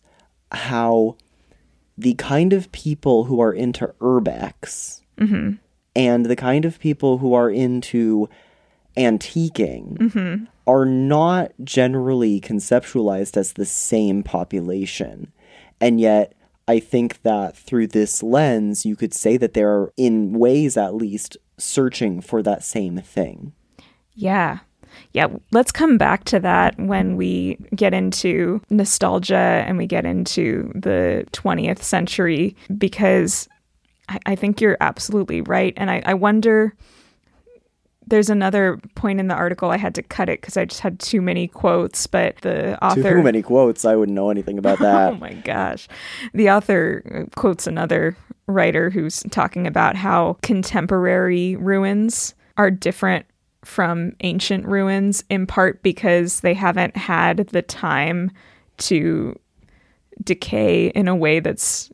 [0.52, 1.16] how
[1.96, 5.52] the kind of people who are into urbex mm-hmm.
[5.94, 8.28] and the kind of people who are into
[8.96, 10.44] antiquing mm-hmm.
[10.66, 15.32] are not generally conceptualized as the same population.
[15.80, 16.34] And yet,
[16.68, 21.36] I think that through this lens, you could say that they're, in ways at least,
[21.58, 23.52] searching for that same thing.
[24.14, 24.60] Yeah.
[25.12, 30.70] Yeah, let's come back to that when we get into nostalgia and we get into
[30.74, 33.48] the 20th century because
[34.08, 35.74] I, I think you're absolutely right.
[35.76, 36.74] And I, I wonder
[38.06, 40.98] there's another point in the article I had to cut it because I just had
[40.98, 43.84] too many quotes, but the author Too many quotes.
[43.84, 45.12] I wouldn't know anything about that.
[45.12, 45.88] Oh my gosh.
[46.34, 53.26] The author uh, quotes another writer who's talking about how contemporary ruins are different
[53.64, 58.30] from ancient ruins, in part because they haven't had the time
[58.78, 59.38] to
[60.24, 61.90] decay in a way that's,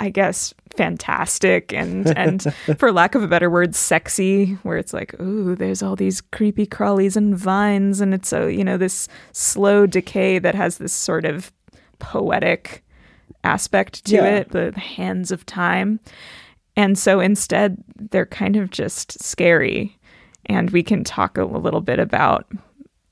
[0.00, 5.18] I guess, fantastic and and for lack of a better word sexy where it's like
[5.20, 9.84] ooh there's all these creepy crawlies and vines and it's a you know this slow
[9.84, 11.52] decay that has this sort of
[11.98, 12.84] poetic
[13.42, 14.24] aspect to Yeah.
[14.36, 15.98] it the hands of time
[16.76, 17.76] and so instead
[18.10, 19.98] they're kind of just scary
[20.46, 22.46] and we can talk a little bit about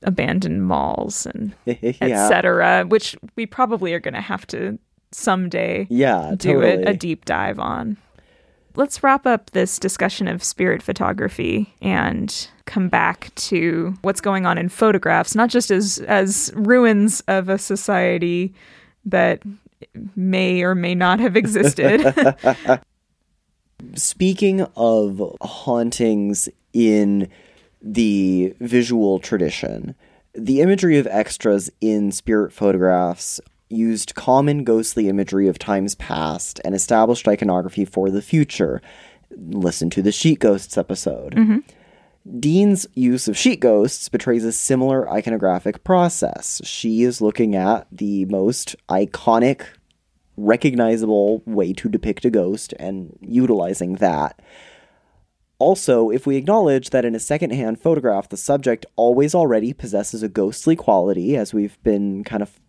[0.03, 1.93] abandoned malls and yeah.
[2.01, 4.79] etc which we probably are going to have to
[5.11, 7.97] someday Yeah, do it a deep dive on.
[8.75, 14.57] Let's wrap up this discussion of spirit photography and come back to what's going on
[14.57, 18.53] in photographs, not just as as ruins of a society
[19.05, 19.41] that
[20.15, 22.01] may or may not have existed.
[23.95, 27.29] Speaking of hauntings in
[27.81, 29.95] the visual tradition,
[30.33, 33.39] the imagery of extras in spirit photographs
[33.69, 38.81] used common ghostly imagery of times past and established iconography for the future.
[39.37, 41.35] Listen to the Sheet Ghosts episode.
[41.35, 41.59] Mm-hmm.
[42.39, 46.61] Deane's use of sheet ghosts betrays a similar iconographic process.
[46.63, 49.65] She is looking at the most iconic,
[50.35, 54.39] recognizable way to depict a ghost and utilizing that.
[55.59, 60.29] Also, if we acknowledge that in a secondhand photograph, the subject always already possesses a
[60.29, 62.59] ghostly quality, as we've been kind of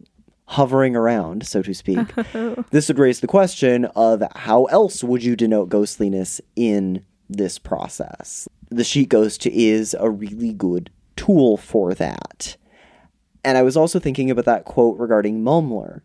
[0.51, 2.13] hovering around, so to speak,
[2.71, 8.49] this would raise the question of how else would you denote ghostliness in this process?
[8.69, 12.57] The sheet ghost is a really good tool for that.
[13.45, 16.01] And I was also thinking about that quote regarding Mumler.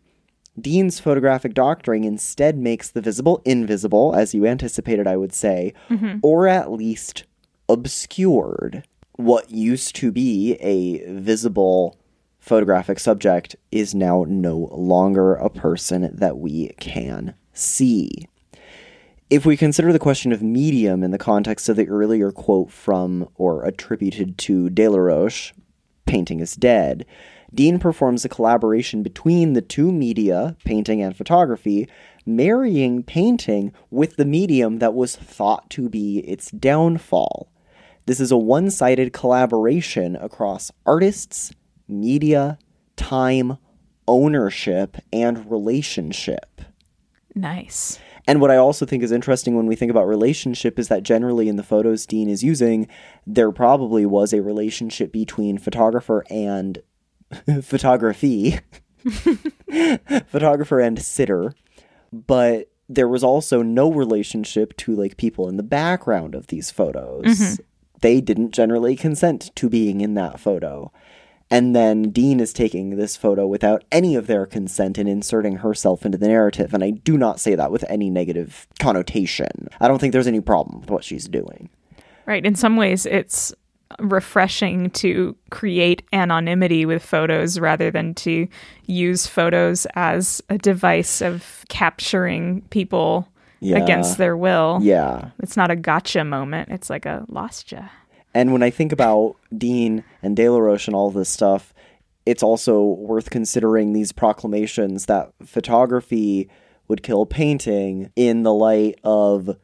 [0.58, 6.18] Deane's photographic doctoring instead makes the visible invisible, as you anticipated, I would say, mm-hmm.
[6.22, 7.24] or at least
[7.68, 8.86] obscured.
[9.16, 11.98] What used to be a visible
[12.46, 18.28] photographic subject is now no longer a person that we can see.
[19.28, 23.28] If we consider the question of medium in the context of the earlier quote from
[23.34, 25.52] or attributed to Delaroche,
[26.04, 27.04] painting is dead,
[27.52, 31.88] Deane performs a collaboration between the two media, painting and photography,
[32.24, 37.50] marrying painting with the medium that was thought to be its downfall.
[38.06, 41.52] This is a one sided collaboration across artists,
[41.88, 42.58] media,
[42.96, 43.58] time,
[44.08, 46.60] ownership, and relationship.
[47.34, 47.98] nice.
[48.28, 51.48] And what I also think is interesting when we think about relationship is that generally
[51.48, 52.88] in the photos Deane is using,
[53.24, 56.82] there probably was a relationship between photographer and
[57.62, 58.58] photography.
[60.26, 61.54] photographer and sitter,
[62.12, 67.24] but there was also no relationship to like people in the background of these photos.
[67.24, 67.62] Mm-hmm.
[68.00, 70.92] They didn't generally consent to being in that photo.
[71.50, 76.04] And then Deane is taking this photo without any of their consent and inserting herself
[76.04, 76.74] into the narrative.
[76.74, 79.68] And I do not say that with any negative connotation.
[79.80, 81.68] I don't think there's any problem with what she's doing.
[82.26, 82.44] Right.
[82.44, 83.54] In some ways, it's
[84.00, 88.48] refreshing to create anonymity with photos rather than to
[88.86, 93.28] use photos as a device of capturing people
[93.60, 93.78] Yeah.
[93.78, 94.80] against their will.
[94.82, 95.30] Yeah.
[95.38, 96.70] It's not a gotcha moment.
[96.70, 97.82] It's like a lost ya.
[98.36, 101.72] And when I think about Deane and Delaroche and all this stuff,
[102.26, 106.50] it's also worth considering these proclamations that photography
[106.86, 109.56] would kill painting in the light of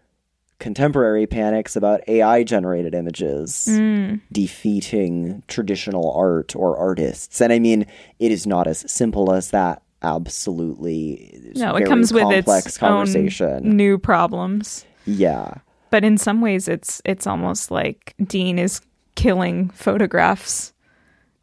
[0.58, 4.18] contemporary panics about AI generated images mm.
[4.32, 7.42] defeating traditional art or artists.
[7.42, 7.84] And I mean,
[8.20, 9.82] it is not as simple as that.
[10.00, 11.30] Absolutely.
[11.34, 13.66] It's No, it comes with complex its conversation.
[13.66, 14.86] own new problems.
[15.04, 15.56] yeah.
[15.92, 18.80] But in some ways, it's it's almost like Deane is
[19.14, 20.72] killing photographs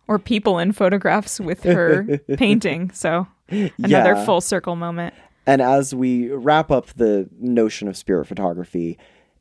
[0.07, 2.89] or people in photographs with her painting.
[2.91, 4.25] So another Yeah.
[4.25, 5.13] full circle moment.
[5.45, 8.97] And as we wrap up the notion of spirit photography,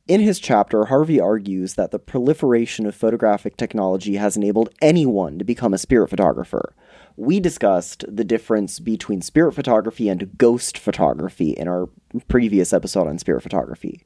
[0.07, 5.45] in his chapter, Harvey argues that the proliferation of photographic technology has enabled anyone to
[5.45, 6.73] become a spirit photographer.
[7.15, 11.89] We discussed the difference between spirit photography and ghost photography in our
[12.27, 14.03] previous episode on spirit photography.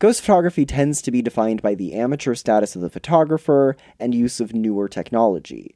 [0.00, 4.40] Ghost photography tends to be defined by the amateur status of the photographer and use
[4.40, 5.74] of newer technology.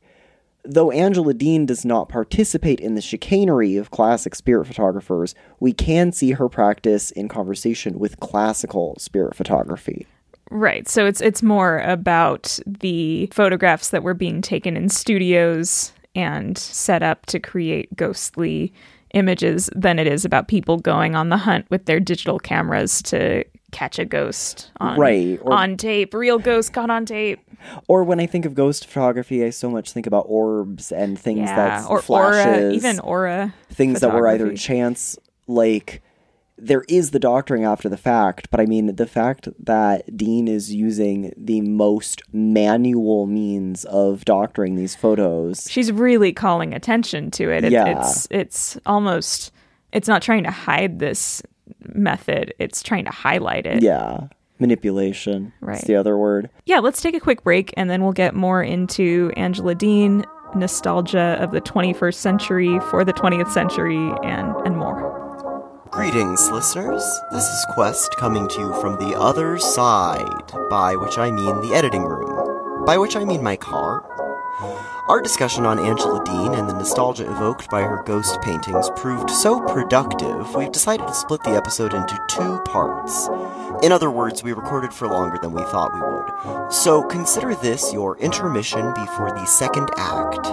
[0.65, 6.13] Though Angela Deane does not participate in the chicanery of classic spirit photographers, we can
[6.13, 10.07] see her practice in conversation with classical spirit photography.
[10.51, 10.89] Right.
[10.89, 17.03] So it's it's more about the photographs that were being taken in studios and set
[17.03, 18.73] up to create ghostly
[19.15, 23.45] images than it is about people going on the hunt with their digital cameras to
[23.71, 26.15] catch a ghost on Right, or- on tape.
[26.15, 27.41] Real ghost caught on tape.
[27.89, 31.41] Or when I think of ghost photography, I so much think about orbs and things
[31.51, 31.57] Yeah.
[31.57, 33.55] that Or flashes, aura, even aura.
[33.71, 36.01] things that were either chance, like
[36.61, 40.75] there is the doctoring after the fact, but I mean the fact that Deane is
[40.75, 45.69] using the most manual means of doctoring these photos.
[45.71, 47.65] she's really calling attention to it.
[47.65, 48.01] it Yeah.
[48.01, 49.53] It's it's almost
[49.93, 51.43] it's not trying to hide this
[51.95, 52.55] method.
[52.59, 53.83] It's trying to highlight it.
[53.83, 55.53] Yeah, manipulation.
[55.61, 55.75] Right.
[55.75, 56.51] That's the other word.
[56.67, 61.37] Yeah, let's take a quick break and then we'll get more into Angela Deane, nostalgia
[61.41, 65.15] of the 21st century for the 20th century and and more.
[65.91, 67.03] Greetings, listeners.
[67.33, 71.75] This is Quest coming to you from the other side, by which I mean the
[71.75, 74.05] editing room, by which I mean my car.
[75.09, 79.59] Our discussion on Angela Deane and the nostalgia evoked by her ghost paintings proved so
[79.61, 83.27] productive, we've decided to split the episode into two parts.
[83.83, 86.71] In other words, we recorded for longer than we thought we would.
[86.71, 90.47] So consider this your intermission before the second act.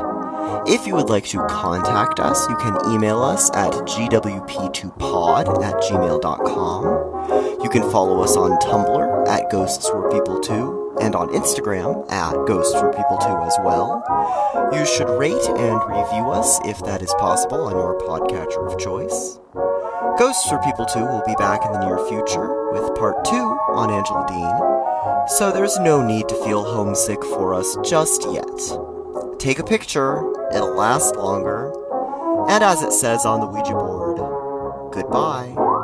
[0.70, 7.62] If you would like to contact us, you can email us at gwp2pod at gmail.com.
[7.62, 12.33] You can follow us on Tumblr at Ghosts Were People Too, and on Instagram at
[12.47, 14.03] Ghosts Were People Too as well.
[14.73, 19.39] You should rate and review us if that is possible on your podcatcher of choice.
[20.17, 23.91] Ghosts Were People 2 will be back in the near future with part 2 on
[23.91, 28.45] Angela Deane, so there's no need to feel homesick for us just yet.
[29.39, 30.17] Take a picture,
[30.53, 31.73] it'll last longer,
[32.49, 35.74] and as it says on the Ouija board, goodbye.